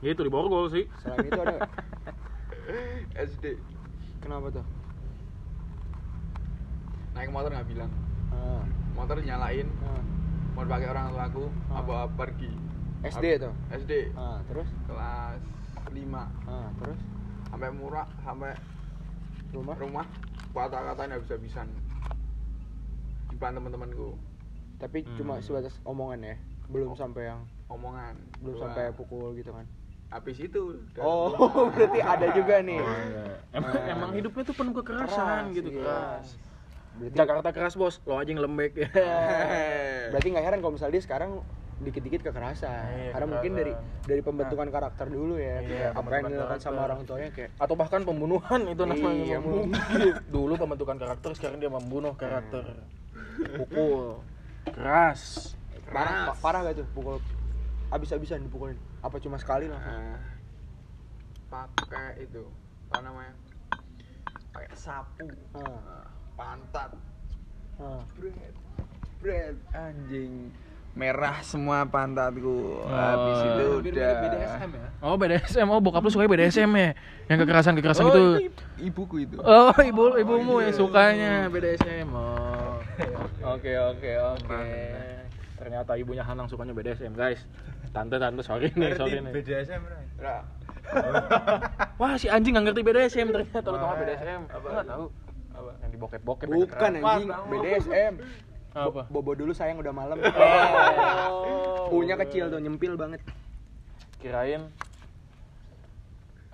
[0.00, 1.64] itu di borgol sih selain itu ada?
[3.18, 3.44] SD
[4.22, 4.64] kenapa tuh
[7.14, 7.90] naik motor nggak bilang.
[8.30, 8.62] ah,
[8.92, 10.02] Motor nyalain, ah.
[10.52, 11.78] mau pakai orang tua aku, Ah.
[11.78, 12.50] apa pergi.
[13.04, 15.40] SD tuh SD ah, terus kelas
[15.94, 16.10] 5
[16.44, 16.98] ah, terus?
[17.46, 18.52] Sampai murah sampai
[19.50, 19.76] rumah?
[19.78, 20.06] rumah.
[20.50, 21.66] Kata-katanya habis-habisan
[23.24, 24.14] di depan teman-temanku.
[24.76, 25.14] Tapi Hmm.
[25.16, 26.36] cuma sebatas omongan ya?
[26.66, 28.14] Belum sampai yang omongan.
[28.38, 28.62] belum Dua.
[28.66, 29.66] sampai pukul gitu kan?
[30.10, 31.70] Habis itu oh rumah.
[31.74, 32.78] berarti ada juga nih.
[32.78, 33.24] Oh, iya.
[33.52, 33.86] emang, Ah.
[33.88, 35.14] emang hidupnya tuh penuh kekerasan
[35.48, 35.82] Keras, gitu iya.
[35.82, 36.26] keras.
[36.94, 37.98] Berarti, Jakarta keras bos.
[38.04, 38.78] Lo aja yang lembek.
[38.78, 38.86] Ya
[40.14, 41.42] berarti nggak heran kalau misalnya dia sekarang
[41.84, 42.88] dikit-dikit kekerasan.
[42.90, 43.72] Iya, karena mungkin dari
[44.02, 45.60] dari pembentukan karakter dulu ya.
[45.60, 49.38] Iya, kayak apa yang dilakukan sama orang tuanya kayak atau bahkan pembunuhan itu namanya Iya,
[50.34, 52.64] dulu pembentukan karakter sekarang dia membunuh karakter.
[53.54, 54.24] Pukul.
[54.66, 55.52] Keras.
[55.86, 57.20] Parah pa- parah gak tuh pukul?
[57.88, 58.74] Abis-abisan dipukulin.
[58.98, 60.18] Apa cuma sekali langsung Eh,
[61.46, 62.42] pakai itu
[62.88, 63.34] apa namanya?
[64.50, 65.28] Pakai sapu.
[65.52, 66.04] Ah, Eh,
[66.34, 66.90] pantat.
[67.74, 68.02] Ah.
[68.14, 68.54] bread
[69.18, 70.46] bread anjing
[70.94, 72.86] merah semua pantatku.
[72.86, 74.88] Habis itu udah BDSM ya?
[75.02, 76.90] Oh BDSM oh bokap lu suka BDSM ya?
[77.26, 78.24] Yang kekerasan kekerasan oh, itu
[78.78, 79.36] ibuku itu.
[79.42, 82.78] Oh ibu ibumu yang sukanya BDSM oh.
[83.42, 84.62] Oke oke oke.
[85.58, 87.42] Ternyata ibunya Hanang sukanya BDSM guys.
[87.90, 89.34] Tante tante sorry nih sorry nih.
[89.34, 89.82] BDSM.
[90.14, 90.46] Ra,
[92.00, 93.66] wah si anjing nggak ngerti BDSM ternyata.
[93.66, 95.06] Lu tau BDSM apa nggak tahu.
[95.54, 95.70] Apa?
[95.82, 97.28] Yang di bokep bokep bukan anjing.
[97.50, 98.12] BDSM
[98.74, 99.06] apa?
[99.06, 100.18] Bo- bobo dulu sayang udah malam.
[101.84, 101.92] Oh.
[101.92, 103.20] punya kecil tuh nyempil banget.
[104.18, 104.72] Kirain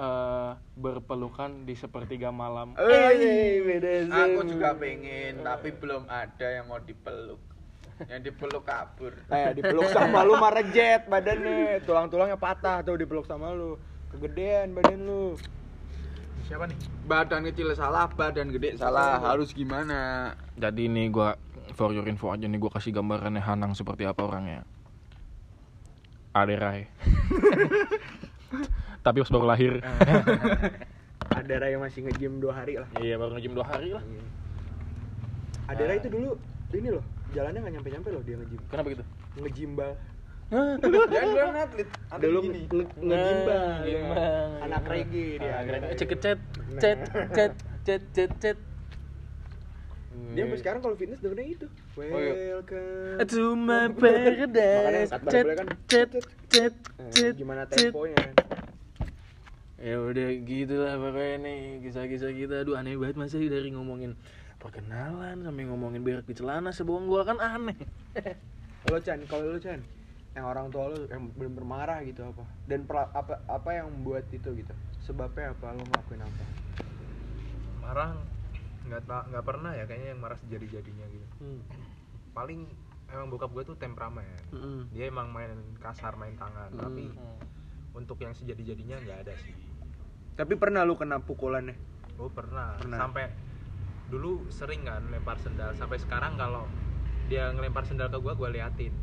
[0.00, 2.74] eh berpelukan di sepertiga malam.
[2.74, 7.38] Eh, BDSM aku juga pengen tapi belum ada yang mau dipeluk.
[8.08, 9.12] Yang dipeluk kabur.
[9.30, 13.76] Eh, dipeluk sama lu mah rejet badannya, tulang-tulangnya patah tuh dipeluk sama lu.
[14.10, 15.38] Kegedean badan lu.
[16.48, 16.78] siapa nih?
[17.06, 19.22] Badan kecil salah badan gede salah.
[19.22, 20.34] Harus gimana?
[20.58, 21.38] Jadi ini gua
[21.74, 24.62] for your info aja nih gua kasih gambarannya Hanang seperti apa orangnya
[26.30, 26.86] Aderai
[29.06, 29.72] tapi pas baru lahir
[31.30, 32.88] Ada yang masih nge-gym 2 hari lah.
[32.98, 34.02] iya baru nge-gym dua hari lah
[35.70, 36.34] Ada Ray itu dulu
[36.70, 37.02] ini loh,
[37.34, 38.60] jalannya nggak nyampe-nyampe loh dia nge-gym.
[38.70, 39.04] kenapa gitu
[39.38, 39.92] Nge-gimbal.
[41.14, 42.82] ya gue atlet nge-gimbal.
[42.98, 43.98] Nah, dia.
[44.02, 44.46] gimbal.
[44.66, 45.50] Anak reggae dia.
[45.54, 45.80] Ah, keren.
[45.94, 46.40] cek cet
[46.82, 46.98] cet
[47.30, 47.52] cet
[47.86, 48.58] cet cet cet
[50.36, 51.66] Dia sampai sekarang kalau fitness dengernya itu.
[51.98, 52.32] iya.
[52.60, 53.18] Welcome.
[53.26, 55.66] to my Makanya paradise badan kan.
[55.90, 56.10] cet
[56.50, 58.20] cet Eh, cet gimana temponya
[59.80, 64.12] ya udah gitu lah pokoknya nih kisah-kisah kita aduh aneh banget masa sih dari ngomongin
[64.60, 67.76] perkenalan sampai ngomongin berak di celana sebonggol kan aneh
[68.90, 69.80] Lo Chan, kalau lo Chan,
[70.36, 72.44] yang orang tua lo yang bener-bener marah gitu apa?
[72.64, 74.72] Dan pela- apa apa yang membuat itu gitu?
[75.04, 75.76] Sebabnya apa?
[75.76, 76.44] Lo ngelakuin apa?
[77.84, 78.12] marah
[78.91, 81.61] nggak nggak pernah ya kayaknya yang marah sejadi jadinya gitu Hmm.
[82.30, 82.66] paling
[83.07, 84.91] emang bokap gue tuh temperamen Mm-mm.
[84.91, 86.80] dia emang main kasar main tangan Hmm.
[86.80, 87.05] tapi
[87.93, 89.55] untuk yang sejadi jadinya nggak ada sih
[90.32, 91.76] Tapi pernah lu kena pukulannya?
[92.11, 92.72] gue pernah.
[92.76, 92.97] Pernah.
[92.99, 93.28] sampai
[94.07, 96.64] dulu sering kan lempar sendal sampai sekarang kalau
[97.26, 98.95] dia ngelempar sendal ke gue gue liatin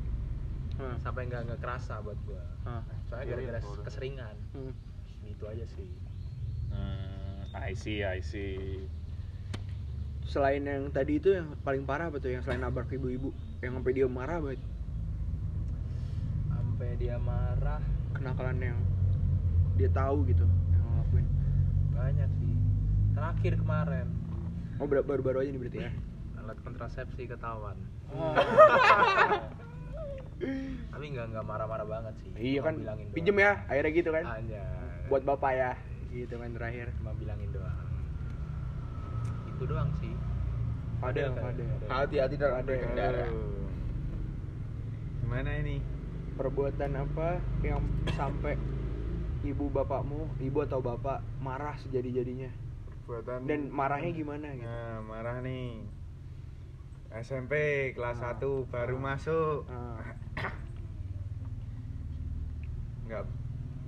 [0.75, 0.93] Hmm.
[0.99, 2.83] sampai nggak nggak kerasa buat gue Hah.
[3.05, 4.73] soalnya gara-gara Iya, keseringan Hmm.
[5.23, 5.89] gitu aja sih
[6.69, 8.85] hmm, I see I see
[10.27, 12.27] Selain yang tadi itu yang paling parah apa tuh?
[12.27, 14.59] Yang selain nabrak ibu-ibu, yang sampai dia marah banget.
[16.47, 18.77] sampai dia marah Kenakalan yang
[19.73, 21.25] dia tahu gitu yang lo lakuin.
[21.91, 22.53] banyak sih
[23.11, 24.07] terakhir kemarin
[24.77, 25.91] Oh baru-baru aja nih berarti ya?
[26.35, 27.77] alat kontrasepsi ketahuan
[30.87, 33.15] tapi nggak nggak marah-marah banget sih Iya kan, bilangin doang.
[33.15, 34.23] pinjem ya, akhirnya gitu kan?
[34.27, 34.63] hanya
[35.07, 35.71] Buat bapak ya,
[36.11, 36.87] gitu kan terakhir.
[36.95, 37.77] cuma bilangin doang
[39.49, 40.13] satu doang sih
[40.97, 41.87] Fadel, Fadel, Fadel.
[41.87, 42.65] Hati-hati dalam Ada.
[42.65, 43.25] berkendara.
[45.21, 45.77] Gimana ini?
[46.37, 47.29] Perbuatan apa
[47.61, 47.81] yang
[48.13, 48.57] sampai
[49.41, 52.49] ibu bapakmu, ibu atau bapak marah sejadi-jadinya?
[53.05, 54.67] Buatan Dan marahnya gimana gitu?
[54.67, 55.85] Nah, marah nih.
[57.07, 57.53] SMP
[57.95, 58.35] kelas Ah.
[58.35, 59.03] 1 baru Ah.
[59.15, 59.59] masuk.
[59.71, 60.03] Ah.
[63.07, 63.23] Enggak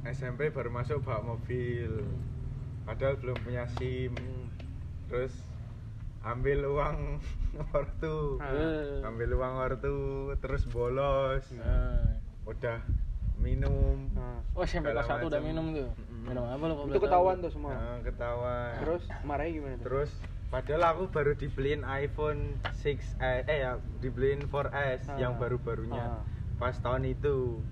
[0.08, 2.08] SMP baru masuk bawa mobil.
[2.88, 4.16] Padahal belum punya SIM.
[4.16, 4.48] Hmm.
[5.12, 5.36] Terus
[6.22, 6.98] ambil uang
[7.78, 8.40] ortu.
[8.40, 9.04] Eh.
[9.04, 9.98] Ambil uang ortu
[10.40, 11.44] terus bolos.
[11.56, 12.20] Nah.
[12.44, 12.82] Udah
[13.40, 14.12] minum.
[14.14, 14.40] Ah.
[14.52, 15.90] Oh SMP kelas 1 udah minum tuh.
[16.28, 16.88] Minum apa lo?
[16.88, 17.46] Itu ketahuan tahu?
[17.48, 17.72] tuh semua.
[17.72, 18.72] Nah, ketahuan.
[18.84, 19.86] Terus marahnya gimana tuh?
[19.88, 20.12] Terus
[20.50, 25.18] padahal aku baru dibeliin iPhone 6 eh, eh ya dibeliin 4S Ah.
[25.18, 26.22] yang baru-barunya Ah.
[26.60, 27.64] pas tahun itu.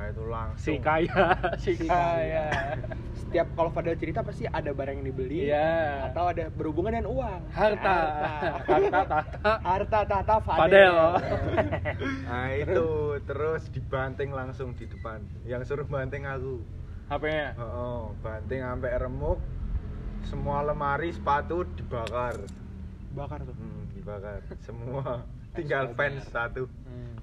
[0.00, 1.24] Nah, itu langsung Si kaya,
[1.62, 2.48] si Si kaya.
[3.20, 6.08] Setiap kalau Fadel cerita pasti ada barang yang dibeli Iya.
[6.08, 7.40] atau ada berhubungan dengan uang.
[7.52, 7.98] Harta.
[8.64, 9.52] Harta tata.
[9.60, 10.96] Harta tata Fadel.
[12.32, 12.88] Nah, itu
[13.28, 15.20] terus dibanting langsung di depan.
[15.44, 16.64] Yang suruh banting aku.
[17.12, 17.60] HP-nya.
[17.60, 19.36] Oh, oh, banting sampai remuk.
[20.24, 22.40] Semua lemari sepatu dibakar.
[23.12, 23.52] Bakar tuh.
[23.52, 25.28] Hmm, dibakar semua.
[25.60, 26.64] Tinggal fans satu.
[26.88, 27.20] Hmm.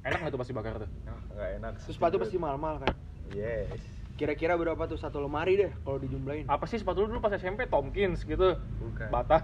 [0.00, 0.90] Enak nggak tuh pasti bakar tuh?
[1.04, 1.72] Ah, nggak enak.
[1.84, 2.94] Terus sepatu pasti mahal-mahal kan?
[3.36, 3.68] Yes.
[4.16, 6.44] Kira-kira berapa tuh satu lemari deh kalau dijumlahin?
[6.48, 8.56] Apa sih sepatu lu dulu pas SMP Tomkins gitu?
[8.80, 9.08] Bukan.
[9.08, 9.40] Bata.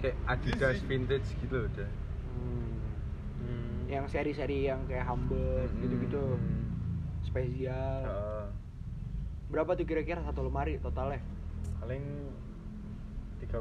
[0.00, 1.88] Kayak Adidas vintage gitu udah.
[2.36, 2.76] Hmm.
[3.88, 5.80] Yang seri-seri yang kayak Humble Hmm.
[5.80, 6.24] gitu-gitu.
[7.24, 8.00] Spesial.
[8.04, 8.44] Heeh.
[9.48, 11.20] Berapa tuh kira-kira satu lemari totalnya?
[11.76, 12.02] paling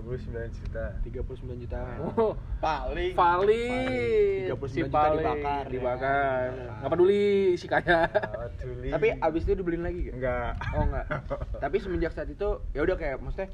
[0.01, 0.85] 39 juta.
[1.03, 1.97] 39 jutaan.
[2.17, 3.13] Oh, Paling.
[3.15, 4.51] Paling.
[4.51, 5.71] 39 si juta paling dibakar, ya.
[5.71, 6.49] dibakar.
[6.81, 7.99] Nggak peduli si kaya.
[8.11, 8.89] Oh, Duli.
[8.91, 10.15] Tapi abis itu dibeliin lagi gak?
[10.19, 10.51] enggak.
[10.75, 11.05] Oh enggak.
[11.61, 13.49] Tapi semenjak saat itu ya udah kayak maksudnya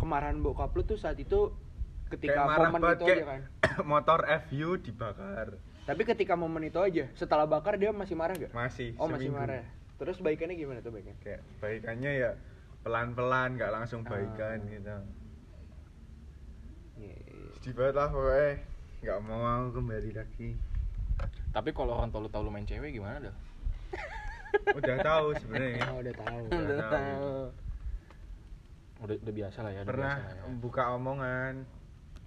[0.00, 1.54] kemarahan bokap lu tuh saat itu
[2.10, 3.40] ketika Kayak momen itu aja kan.
[3.92, 5.48] motor FU dibakar.
[5.84, 8.52] Tapi ketika momen itu aja, setelah bakar dia masih marah gak?
[8.56, 8.96] Masih.
[8.96, 9.36] Oh masih seminggu.
[9.36, 9.64] marah.
[10.00, 11.20] Terus baikannya gimana tuh baikannya?
[11.20, 12.30] Kayak baikannya ya
[12.84, 14.96] pelan-pelan, nggak langsung baikan gitu.
[16.98, 17.50] Iya, iya.
[17.58, 18.52] Sedih banget lah pokoknya.
[19.04, 20.48] Nggak mau aku kembali lagi.
[21.50, 23.36] Tapi kalau orang tahu lu tahu lu main cewek gimana dah?
[24.78, 25.82] Udah tahu sebenarnya.
[25.90, 26.40] Oh, udah tahu.
[26.50, 27.28] Udah tahu.
[29.04, 29.80] Udah, udah biasa lah ya.
[29.82, 30.54] udah Pernah biasa lah ya.
[30.62, 31.54] buka omongan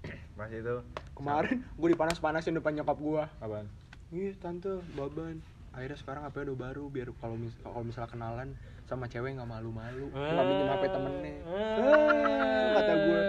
[0.37, 0.75] pas itu.
[1.17, 3.23] Kemarin gue dipanas-panasin depan nyokap gua.
[3.41, 3.65] Apaan?
[4.13, 5.41] Ih, tante, baban.
[5.77, 8.49] Akhirnya sekarang HP udah baru biar kalau mis kalau misalnya kenalan
[8.89, 11.33] sama cewek nggak malu-malu, nggak minjem HP temennya.
[11.45, 13.21] Ah, kata gue,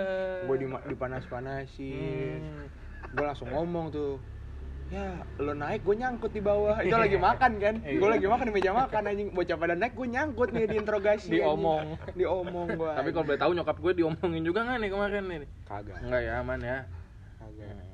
[0.48, 0.56] gue
[0.88, 2.40] dipanas-panasin.
[3.12, 4.16] Gue langsung ngomong tuh,
[4.88, 8.54] ya lo naik gue nyangkut di bawah itu lagi makan kan gue lagi makan di
[8.56, 11.44] meja makan anjing bocah pada naik gue nyangkut nih diinterogasi anjing.
[11.44, 11.86] Diomong.
[12.16, 15.38] diomong gue Tapi kalau boleh tahu nyokap gue diomongin juga nggak nih kemarin nih?
[15.68, 16.78] kagak Enggak ya, aman ya.
[17.36, 17.87] kagak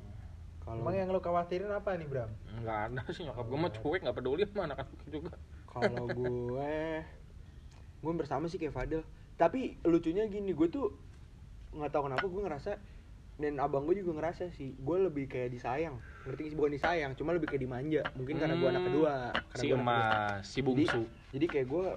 [0.65, 2.29] kalau Emang yang lo khawatirin apa nih Bram?
[2.51, 5.33] Enggak ada sih nyokap gue mah cuek nggak peduli sama anak-anak juga.
[5.65, 6.73] kalau gue
[8.01, 9.01] gue bersama sih kayak Fadel
[9.35, 10.87] tapi lucunya gini gue tuh
[11.69, 12.71] nggak tahu kenapa gue ngerasa
[13.35, 17.35] dan abang gue juga ngerasa sih gue lebih kayak disayang ngerti sih bukan disayang cuma
[17.35, 19.13] lebih kayak dimanja mungkin karena gue anak Hmm, kedua
[19.51, 20.07] karena Si gua anak kedua.
[20.07, 21.03] emas, si bungsu.
[21.03, 21.87] jadi, jadi kayak gue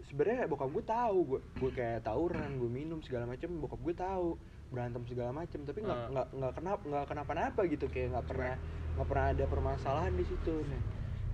[0.00, 4.28] sebenarnya bokap gue tahu gue gue kayak tawuran gue minum segala macam bokap gue tahu
[4.70, 6.08] berantem segala macam tapi nggak Ah.
[6.08, 8.54] nggak nggak kenapa nggak kenapa-napa gitu kayak nggak pernah
[8.94, 10.54] nggak pernah ada permasalahan di situ.
[10.66, 10.82] Nah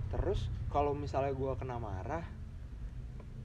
[0.07, 2.23] terus kalau misalnya gue kena marah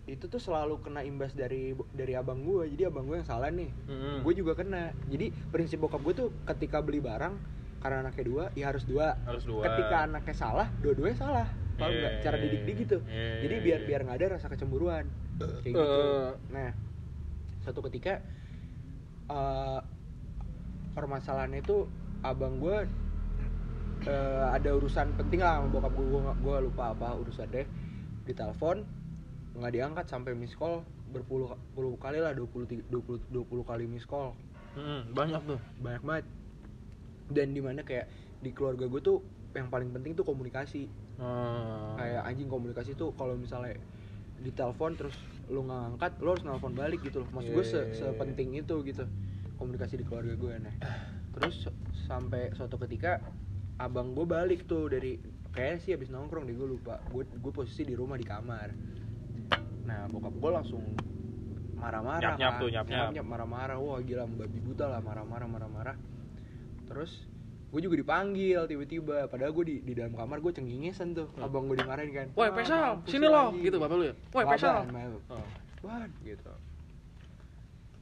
[0.03, 3.70] itu tuh selalu kena imbas dari dari abang gue jadi abang gue yang salah nih.
[3.86, 4.26] Mm-mm.
[4.26, 4.90] gue juga kena.
[5.07, 7.34] Jadi prinsip bokap gue tuh ketika beli barang
[7.78, 9.14] karena anaknya dua ya harus dua.
[9.22, 9.62] Harus dua.
[9.62, 11.47] ketika anaknya salah dua-duanya salah.
[11.78, 12.14] Paham nggak?
[12.20, 12.99] Cara Iya, didik dia gitu.
[13.07, 15.05] Iya, jadi biar biar nggak ada rasa kecemburuan.
[15.38, 15.82] Kayak gitu.
[15.82, 16.30] Eh.
[16.51, 16.70] nah
[17.61, 18.22] suatu ketika
[19.33, 19.80] eh
[20.93, 21.89] permasalahannya itu
[22.20, 22.85] abang gue
[24.05, 27.66] eh, ada urusan penting lah sama bokap gue gue lupa apa urusan deh
[28.28, 28.85] ditelepon
[29.57, 34.33] nggak diangkat sampai miss call berpuluh puluh kali lah 20 20 20 kali miss call.
[34.72, 35.61] Mm-mm, banyak tuh.
[35.85, 36.24] banyak banget.
[37.28, 38.09] Dan di mana kayak
[38.41, 39.20] di keluarga gue tuh
[39.53, 40.89] yang paling penting tuh komunikasi.
[41.12, 41.95] Hmm.
[42.01, 43.76] kayak anjing komunikasi tuh kalau misalnya
[44.43, 45.16] ditelepon terus
[45.47, 47.99] lu nggak ngangkat lu harus nelfon balik gitu loh maksud gue se Iya, iya, iya.
[48.11, 49.05] sepenting itu gitu
[49.57, 50.74] komunikasi di keluarga gue nah
[51.32, 51.66] terus
[52.05, 53.22] sampai suatu ketika
[53.78, 55.16] abang gue balik tuh dari
[55.51, 58.68] kayaknya sih habis nongkrong deh gue lupa gue gue posisi di rumah di kamar
[59.82, 60.82] nah bokap gue langsung
[61.74, 62.62] marah-marah Nyap-nyap kan.
[62.62, 63.09] tuh, nyap-nyap.
[63.11, 65.97] nyap marah-marah wah gila babi buta lah marah-marah marah-marah
[66.86, 67.26] terus
[67.73, 71.43] gue juga dipanggil tiba-tiba padahal gue di, di dalam kamar gue cengengesan tuh Hmm.
[71.43, 74.14] abang gue dimarahin kan Woi, "Ah, Pesal, mampus sini lo, anjing." gitu bapak lu ya.
[74.29, 74.77] Woi, Pesal.
[75.27, 75.47] Oh.
[75.81, 76.53] Ban, gitu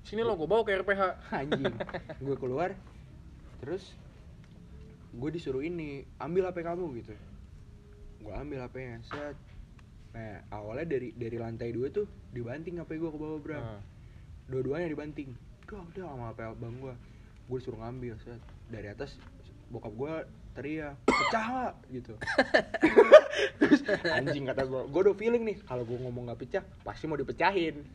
[0.02, 1.02] Sini lo gue bawa ke RPH.
[1.38, 1.70] anjing
[2.18, 2.74] gue keluar
[3.58, 3.94] terus
[5.12, 7.14] gue disuruh ini ambil hp kamu gitu
[8.20, 9.36] gue ambil hpnya set
[10.10, 13.78] nah awalnya dari dari lantai dua tuh dibanting hp gue ke bawah bro Nah.
[14.46, 15.30] dua-duanya dibanting
[15.64, 16.94] dong dong sama hp abang gue
[17.46, 19.14] gue disuruh ngambil set dari atas
[19.70, 20.14] bokap gue
[20.50, 22.14] teriak pecah nggak gitu.
[23.62, 27.14] Terus anjing kata gue gue udah feeling nih kalau gue ngomong nggak pecah pasti mau
[27.14, 27.86] dipecahin.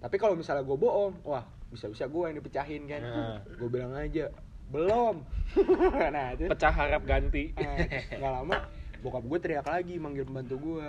[0.00, 3.00] Tapi kalau misalnya gue bohong wah bisa bisa gue yang dipecahin kan?
[3.04, 3.38] Nah.
[3.44, 4.32] gue bilang aja
[4.72, 5.20] belum.
[6.16, 7.52] Nah itu Pecah harap ganti.
[7.60, 8.56] Eh, nggak lama
[9.04, 10.88] bokap gue teriak lagi manggil pembantu gue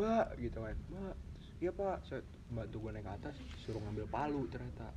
[0.00, 0.76] mbak gitu kan.
[0.90, 1.14] Mbak
[1.60, 1.98] iya pak.
[2.48, 3.36] Pembantu gue naik ke atas
[3.68, 4.88] suruh ngambil palu ternyata.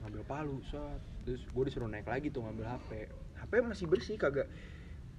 [0.00, 1.00] Ngambil palu set.
[1.22, 2.90] Terus gue disuruh naik lagi tuh ngambil hp
[3.36, 4.48] hp masih bersih kagak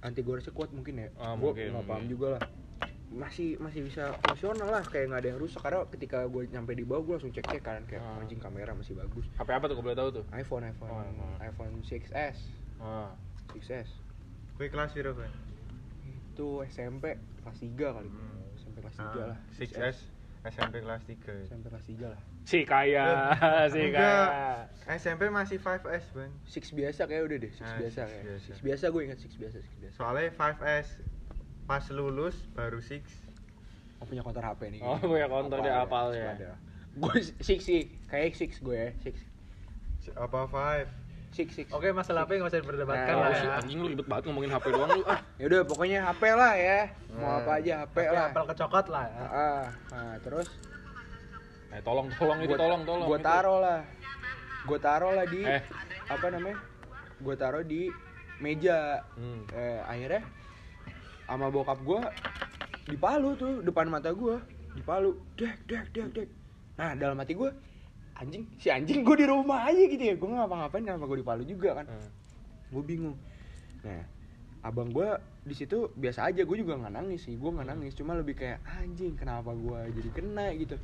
[0.00, 1.08] anti goresnya kuat mungkin ya.
[1.16, 2.42] Ah, gue nggak paham juga lah.
[3.12, 5.60] Masih masih bisa fungsional lah kayak nggak ada yang rusak.
[5.60, 8.18] Karena ketika gue nyampe di bawah gue langsung cek cek kan kayak Ah.
[8.18, 9.28] anjing kamera masih bagus.
[9.36, 10.24] HP apa tuh gue boleh tahu tuh?
[10.32, 11.34] iPhone iPhone Oh, iPhone.
[11.38, 12.38] iPhone 6s
[12.80, 13.12] Ah.
[13.52, 13.88] 6s
[14.56, 15.32] Kue kelas Bang?
[16.32, 17.04] itu SMP
[17.44, 18.08] kelas 3 kali.
[18.56, 19.36] SMP kelas 3 lah.
[19.60, 19.96] 6S
[20.44, 21.46] SMP kelas 3.
[21.46, 23.06] SMP kelas 3 lah Si kaya,
[23.72, 24.26] si Enggak.
[24.26, 24.66] kaya.
[24.92, 26.32] SMP masih 5S, Bang.
[26.44, 28.50] 6 biasa kayak udah deh 6 Ah, biasa six kayak biasa.
[28.52, 30.86] 6 biasa gue ingat 6 biasa 6 biasa Soalnya 5S
[31.62, 32.98] pas lulus baru 6.
[33.96, 36.34] oh punya konter HP nih Oh, punya konter, dia hafal ya.
[36.92, 41.01] gue 6 sih kayak 6 gue ya 6 Apa 5?
[41.32, 43.50] 6 6 Oke, masalah HP nggak usah diperdebatkan Nah, lah ya.
[43.56, 45.02] anjing lu ribet banget ngomongin HP doang lu.
[45.04, 45.20] Ah.
[45.34, 46.80] ya udah pokoknya HP lah ya
[47.10, 47.36] mau Nah.
[47.38, 49.24] apa aja HP HP lah apel kecokot lah ya.
[49.26, 50.48] ah nah terus
[51.70, 53.06] Eh, tolong, tolong itu, Gua- tolong, tolong.
[53.06, 53.24] gua itu.
[53.24, 53.80] taruh lah
[54.62, 55.62] gue taruh lah di Eh.
[56.06, 56.58] apa namanya
[57.18, 57.88] gue taruh di
[58.38, 59.40] meja Hmm.
[59.50, 60.20] eh, akhirnya
[61.24, 62.00] sama bokap gue
[62.84, 64.36] di Palu tuh depan mata gue
[64.70, 66.28] di Palu dek dek dek dek
[66.74, 67.50] nah dalam hati gue
[68.22, 70.14] anjing si anjing gue di rumah aja gitu ya.
[70.14, 71.86] Gue nggak ngapa-ngapain kenapa gue di Palu juga kan?
[71.90, 72.10] Hmm.
[72.72, 73.16] gue bingung.
[73.82, 74.02] Nah
[74.62, 75.08] abang gue
[75.42, 76.46] di situ biasa aja.
[76.46, 77.34] Gue juga nggak nangis sih.
[77.34, 77.92] Gue nggak nangis.
[77.98, 80.54] Cuma lebih kayak anjing kenapa gue jadi kena?
[80.54, 80.78] gitu.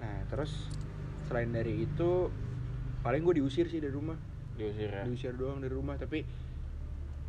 [0.00, 0.50] Nah terus
[1.28, 2.32] selain dari itu
[3.04, 4.16] paling gue diusir sih dari rumah.
[4.56, 5.04] Diusir ya.
[5.04, 6.00] diusir doang dari rumah.
[6.00, 6.24] Tapi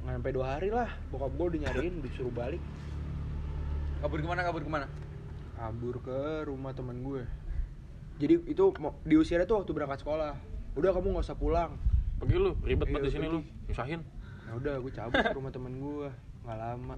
[0.02, 2.64] nggak sampai dua hari lah bokap gue udah nyariin disuruh balik.
[4.02, 4.42] Kabur ke mana?
[4.42, 4.88] Kabur ke mana?
[5.62, 7.22] kabur ke rumah teman gue
[8.22, 8.64] jadi itu
[9.04, 10.38] diusirnya tuh waktu berangkat sekolah.
[10.74, 11.74] Udah kamu nggak usah pulang.
[12.16, 13.40] Pergi lu, ribet Iya, banget di sini lu.
[13.66, 14.02] Nyusahin.
[14.46, 16.10] Nah udah gue cabut ke rumah temen gue
[16.46, 16.96] nggak lama.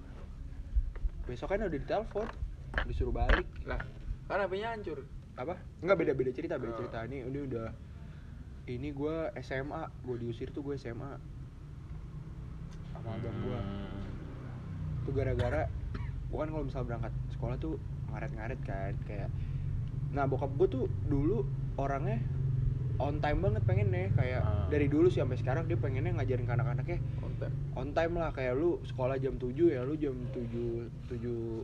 [1.24, 2.28] Besok kan udah ditelepon.
[2.84, 3.46] Disuruh balik.
[3.64, 3.80] Lah,
[4.26, 5.00] kan HP-nya hancur.
[5.34, 5.58] apa?
[5.80, 6.78] Nggak beda beda cerita beda Oh.
[6.78, 6.98] cerita.
[7.02, 7.66] Ini ini udah
[8.66, 11.10] ini gue SMA gue diusir tuh gue SMA
[12.92, 15.02] sama abang gue Hmm.
[15.02, 15.66] itu gara-gara
[16.24, 17.74] gue kan kalau misal berangkat sekolah tuh
[18.08, 18.94] ngaret-ngaret kan.
[19.02, 19.28] Kayak
[20.14, 21.42] nah bokap gue tuh dulu
[21.74, 22.22] orangnya
[22.96, 24.70] on time banget pengennya kayak Ah.
[24.70, 27.50] dari dulu sih sampai sekarang dia pengennya ngajarin ke anak-anaknya Konten.
[27.74, 31.18] on time lah kayak lu sekolah jam 7 ya lu jam 7 7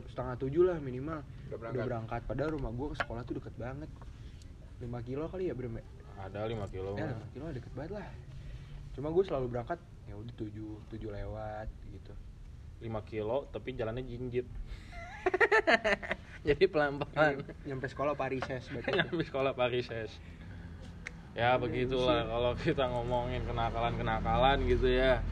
[0.05, 1.87] setengah 7 lah minimal Udah udah berangkat.
[1.87, 3.87] berangkat padahal rumah gua ke sekolah tuh deket banget
[4.77, 5.83] 5 kilo kali ya Brem ya
[6.21, 6.91] Ada 5 kilo.
[6.93, 7.23] ya mah.
[7.23, 8.07] 5 kilo deket banget lah
[8.91, 10.51] cuma gue selalu berangkat ya udah 7
[10.91, 12.11] 7 lewat gitu
[12.81, 14.43] 5 kilo tapi jalannya jinjit.
[16.47, 17.45] Jadi pelan-pelan.
[17.69, 18.65] nyampe sekolah Parises
[18.97, 20.09] Nyampe sekolah Parises.
[21.37, 25.23] Ya begitulah kalau kita ngomongin kenakalan-kenakalan gitu ya.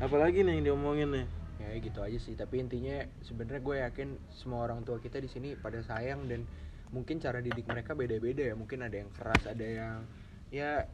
[0.00, 1.26] Apalagi nih yang diomongin nih?
[1.60, 5.54] ya gitu aja sih tapi intinya sebenarnya gue yakin semua orang tua kita di sini
[5.54, 6.48] pada sayang dan
[6.90, 10.02] mungkin cara didik mereka beda-beda ya mungkin ada yang keras ada yang
[10.50, 10.88] ya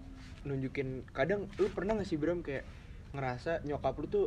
[0.44, 2.66] nunjukin kadang lu pernah gak sih Bram kayak
[3.16, 4.26] ngerasa nyokap lu tuh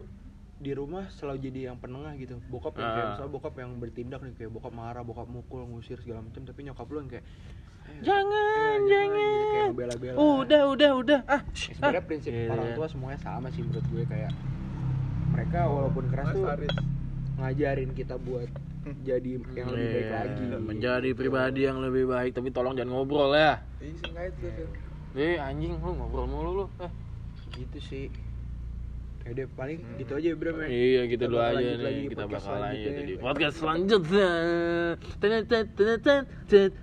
[0.59, 3.11] di rumah selalu jadi yang penengah gitu bokap yang kayak Ah.
[3.13, 6.83] misalnya bokap yang bertindak nih kayak bokap marah bokap mukul ngusir segala macam tapi nyokap
[6.85, 7.25] lu yang kayak
[7.81, 8.27] "Ayo, Jangan,
[8.77, 9.17] ayo, jangan.
[9.17, 11.19] gitu, kayak ngebela-bela Udah, udah, udah.
[11.25, 12.47] Ah, Ya, sebenarnya prinsip Iya.
[12.49, 14.31] orang tua semuanya sama sih menurut gue kayak
[15.29, 16.45] mereka walaupun keras Mas tuh
[17.39, 18.49] ngajarin kita buat
[19.01, 23.31] jadi yang lebih baik Iya, lagi menjadi pribadi yang lebih baik tapi tolong jangan ngobrol
[23.31, 24.35] ya singkat.
[24.35, 24.67] Phil.
[25.15, 26.91] eh anjing lu ngobrol mulu lu eh.
[27.55, 28.05] gitu sih
[29.29, 29.97] Ya paling hmm.
[30.01, 30.67] gitu aja Bram ya.
[30.67, 31.85] Iya gitu dulu aja nih.
[31.85, 34.31] Lagi kita bakal lagi gitu di podcast selanjutnya.